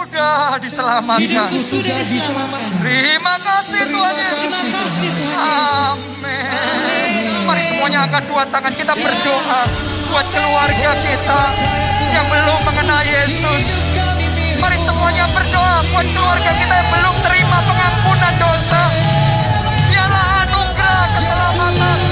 diselamatkan. 0.59 1.24
Hidupku 1.24 1.59
sudah 1.59 1.99
diselamatkan. 2.03 2.80
Terima 2.84 3.36
kasih 3.39 3.82
Tuhan 3.88 4.14
Yesus. 4.16 4.32
kasih, 4.32 4.51
Terima 4.51 4.76
kasih 4.78 5.09
Tuhan 5.16 5.41
Yesus. 5.47 5.99
Amin. 6.24 7.45
Mari 7.47 7.64
semuanya 7.66 7.99
angkat 8.05 8.24
dua 8.28 8.43
tangan 8.47 8.74
kita 8.76 8.93
berdoa 8.93 9.62
buat 10.12 10.28
keluarga 10.30 10.91
kita 11.03 11.41
yang 12.12 12.26
belum 12.28 12.59
mengenal 12.68 13.01
Yesus. 13.01 13.66
Mari 14.62 14.78
semuanya 14.78 15.26
berdoa 15.34 15.82
buat 15.89 16.05
keluarga 16.05 16.51
kita 16.53 16.74
yang 16.76 16.89
belum 16.93 17.16
terima 17.26 17.57
pengampunan 17.66 18.34
dosa. 18.38 18.82
Biarlah 19.89 20.26
anugerah 20.45 21.05
keselamatan. 21.18 22.11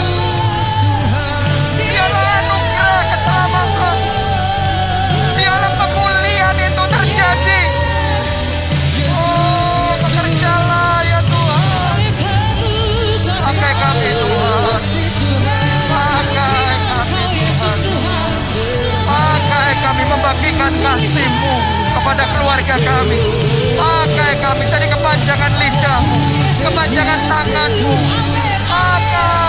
Kami 20.29 20.53
membagikan 20.53 20.73
kasih-Mu 20.85 21.55
kepada 21.97 22.21
keluarga 22.29 22.75
kami. 22.77 23.17
Pakai 23.73 24.37
kami 24.37 24.63
jadi 24.69 24.85
kepanjangan 24.85 25.53
lidahmu, 25.57 26.17
kepanjangan 26.69 27.19
tanganmu. 27.25 27.93
Pakai 28.69 29.48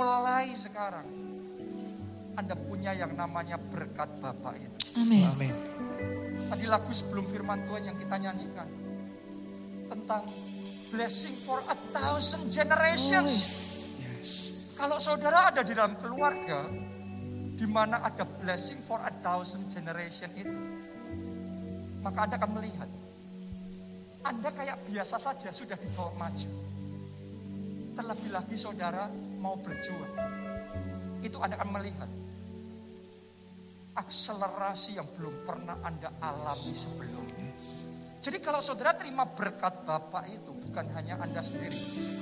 mulai 0.00 0.56
sekarang, 0.56 1.04
Anda 2.32 2.56
punya 2.56 2.96
yang 2.96 3.12
namanya 3.12 3.60
berkat 3.60 4.08
Bapak 4.16 4.56
itu. 4.56 4.96
Amin. 4.96 5.28
Amin. 5.28 5.54
Tadi 6.48 6.64
lagu 6.64 6.88
sebelum 6.88 7.28
firman 7.28 7.60
Tuhan 7.68 7.82
yang 7.84 7.96
kita 8.00 8.16
nyanyikan 8.16 8.68
tentang 9.92 10.24
blessing 10.88 11.36
for 11.44 11.60
a 11.68 11.76
thousand 11.92 12.48
generations. 12.48 13.36
Yes. 14.00 14.32
Kalau 14.80 14.96
saudara 14.96 15.52
ada 15.52 15.60
di 15.60 15.76
dalam 15.76 16.00
keluarga, 16.00 16.64
di 17.52 17.66
mana 17.68 18.00
ada 18.00 18.24
blessing 18.24 18.80
for 18.88 18.96
a 19.04 19.12
thousand 19.20 19.68
generation 19.68 20.32
itu, 20.32 20.56
maka 22.00 22.24
Anda 22.24 22.40
akan 22.40 22.50
melihat, 22.56 22.88
Anda 24.24 24.48
kayak 24.48 24.80
biasa 24.88 25.20
saja 25.20 25.52
sudah 25.52 25.76
dibawa 25.76 26.16
maju. 26.16 26.50
Terlebih 28.00 28.30
lagi 28.32 28.56
saudara 28.56 29.12
mau 29.40 29.56
berjuang, 29.56 30.14
itu 31.24 31.36
Anda 31.40 31.56
akan 31.56 31.70
melihat 31.80 32.10
akselerasi 33.96 35.00
yang 35.00 35.08
belum 35.16 35.34
pernah 35.48 35.80
Anda 35.80 36.12
alami 36.20 36.76
sebelumnya. 36.76 37.48
Jadi 38.20 38.36
kalau 38.44 38.60
saudara 38.60 38.92
terima 38.92 39.24
berkat 39.24 39.80
Bapak 39.88 40.28
itu 40.28 40.52
bukan 40.52 40.92
hanya 40.92 41.16
Anda 41.24 41.40
sendiri, 41.40 41.72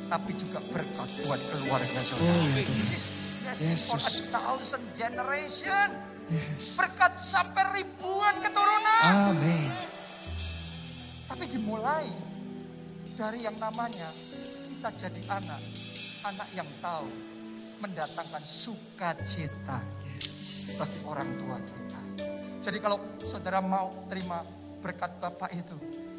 tapi 0.07 0.31
juga 0.39 0.63
berkat 0.71 1.09
buat 1.27 1.41
keluarga 1.43 1.99
saudara. 1.99 2.63
This 2.87 2.95
is 2.95 3.43
blessing 3.43 3.79
for 3.83 3.99
a 3.99 4.13
thousand 4.31 4.85
generation. 4.95 5.91
Yes. 6.31 6.79
Berkat 6.79 7.19
sampai 7.19 7.83
ribuan 7.83 8.39
keturunan. 8.39 9.03
Amin. 9.35 9.71
Tapi 11.27 11.45
dimulai 11.51 12.07
dari 13.19 13.43
yang 13.43 13.59
namanya 13.59 14.13
kita 14.71 14.91
jadi 14.95 15.23
anak. 15.35 15.78
Anak 16.29 16.49
yang 16.53 16.69
tahu 16.85 17.09
mendatangkan 17.81 18.45
sukacita 18.45 19.81
bagi 20.77 20.99
orang 21.09 21.31
tua 21.41 21.57
kita. 21.57 22.01
Jadi 22.69 22.79
kalau 22.85 23.01
saudara 23.25 23.65
mau 23.65 23.89
terima 24.13 24.45
berkat 24.85 25.09
Bapak 25.25 25.49
itu, 25.57 25.73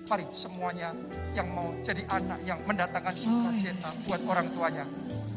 mari 0.09 0.25
semuanya 0.33 0.97
yang 1.37 1.45
mau 1.53 1.69
jadi 1.85 2.09
anak 2.09 2.41
yang 2.41 2.57
mendatangkan 2.65 3.13
sukacita 3.13 3.85
Yesus. 3.85 4.09
buat 4.09 4.21
orang 4.25 4.49
tuanya. 4.49 4.85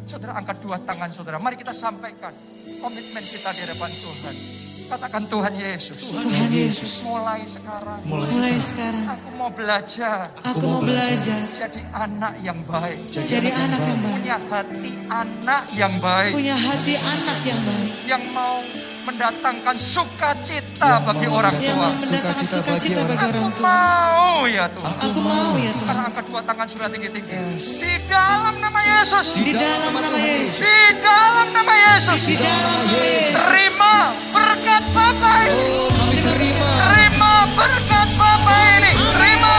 Saudara 0.09 0.41
angkat 0.41 0.65
dua 0.65 0.81
tangan 0.81 1.13
saudara, 1.13 1.37
mari 1.37 1.61
kita 1.61 1.77
sampaikan 1.77 2.33
komitmen 2.81 3.25
kita 3.29 3.53
di 3.53 3.61
hadapan 3.69 3.93
Tuhan. 3.93 4.62
Katakan 4.93 5.25
Tuhan 5.25 5.57
Yesus, 5.57 6.05
Tuhan 6.05 6.53
Yesus, 6.53 7.09
mulai 7.09 7.41
sekarang. 7.49 8.05
Mulai 8.05 8.29
mulai 8.29 8.61
sekarang. 8.61 8.61
sekarang. 8.61 9.05
Aku 9.17 9.29
mau 9.41 9.49
belajar. 9.49 10.21
Aku 10.45 10.65
mau 10.69 10.81
belajar. 10.85 11.41
jadi 11.49 11.81
anak 11.97 12.33
yang 12.45 12.61
baik, 12.69 13.01
jadi 13.09 13.57
anak 13.57 13.81
yang 13.81 13.97
baik. 14.05 14.13
punya 14.13 14.37
hati 14.53 14.93
anak 15.09 15.65
yang 15.73 15.95
baik, 15.97 16.33
Punya 16.37 16.57
hati 16.61 16.95
anak 17.01 17.39
yang 17.41 17.61
baik. 17.65 17.91
yang 18.05 18.25
mau 18.37 18.61
mendatangkan 19.03 19.77
sukacita 19.77 20.87
ya 20.87 20.95
yang 20.95 21.03
ya 21.03 21.09
bagi 21.11 21.27
orang 21.27 21.55
tua. 21.59 21.89
Sukacita 21.99 22.57
suka 22.63 22.71
bagi, 22.71 22.89
bagi 22.95 23.27
orang 23.27 23.51
tua. 23.51 23.51
Aku 23.51 23.63
mau 23.63 24.39
ya 24.47 24.65
Tuhan. 24.71 24.95
Aku, 24.95 25.07
aku 25.11 25.21
mau 25.21 25.53
ya 25.59 25.71
Tuhan. 25.71 25.81
Sekarang 25.83 26.05
angkat 26.11 26.25
dua 26.31 26.41
tangan 26.47 26.67
sudah 26.71 26.89
tinggi-tinggi. 26.91 27.31
Yes. 27.31 27.83
Di 27.83 27.95
dalam 28.07 28.55
nama 28.63 28.81
Yesus. 28.81 29.27
Di, 29.35 29.43
di 29.43 29.53
dalam 29.59 29.91
nama 29.91 30.19
Yesus. 30.19 30.63
Yesus. 30.63 30.63
Di 30.63 30.87
dalam 31.03 31.47
nama 31.51 31.75
Yesus. 31.75 32.21
Di 32.23 32.35
dalam 32.39 32.71
nama 32.71 32.95
Yesus. 33.03 33.43
Terima 33.43 33.95
berkat 34.31 34.85
Bapa 34.95 35.33
ini. 35.51 35.67
Oh, 35.67 35.89
kami 35.91 36.17
terima. 36.23 36.71
Terima 36.79 37.33
berkat 37.51 38.09
Bapa 38.15 38.55
ini. 38.79 38.91
Terima. 38.95 39.57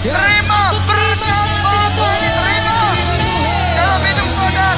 Yes. 0.00 0.16
Terima 0.16 0.62
berkat 0.88 1.48
Bapa 1.60 2.06
ini. 2.16 2.28
Terima. 2.40 2.78
Dalam 3.76 4.00
hidup 4.08 4.28
saudara. 4.32 4.72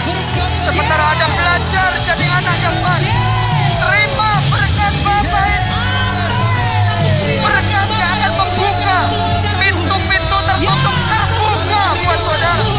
Sementara 0.52 1.04
ada 1.14 1.26
belajar 1.26 1.90
jadi 2.06 2.26
anak 2.38 2.56
yang 2.62 2.76
baik. 2.86 3.21
Yeah. 12.42 12.71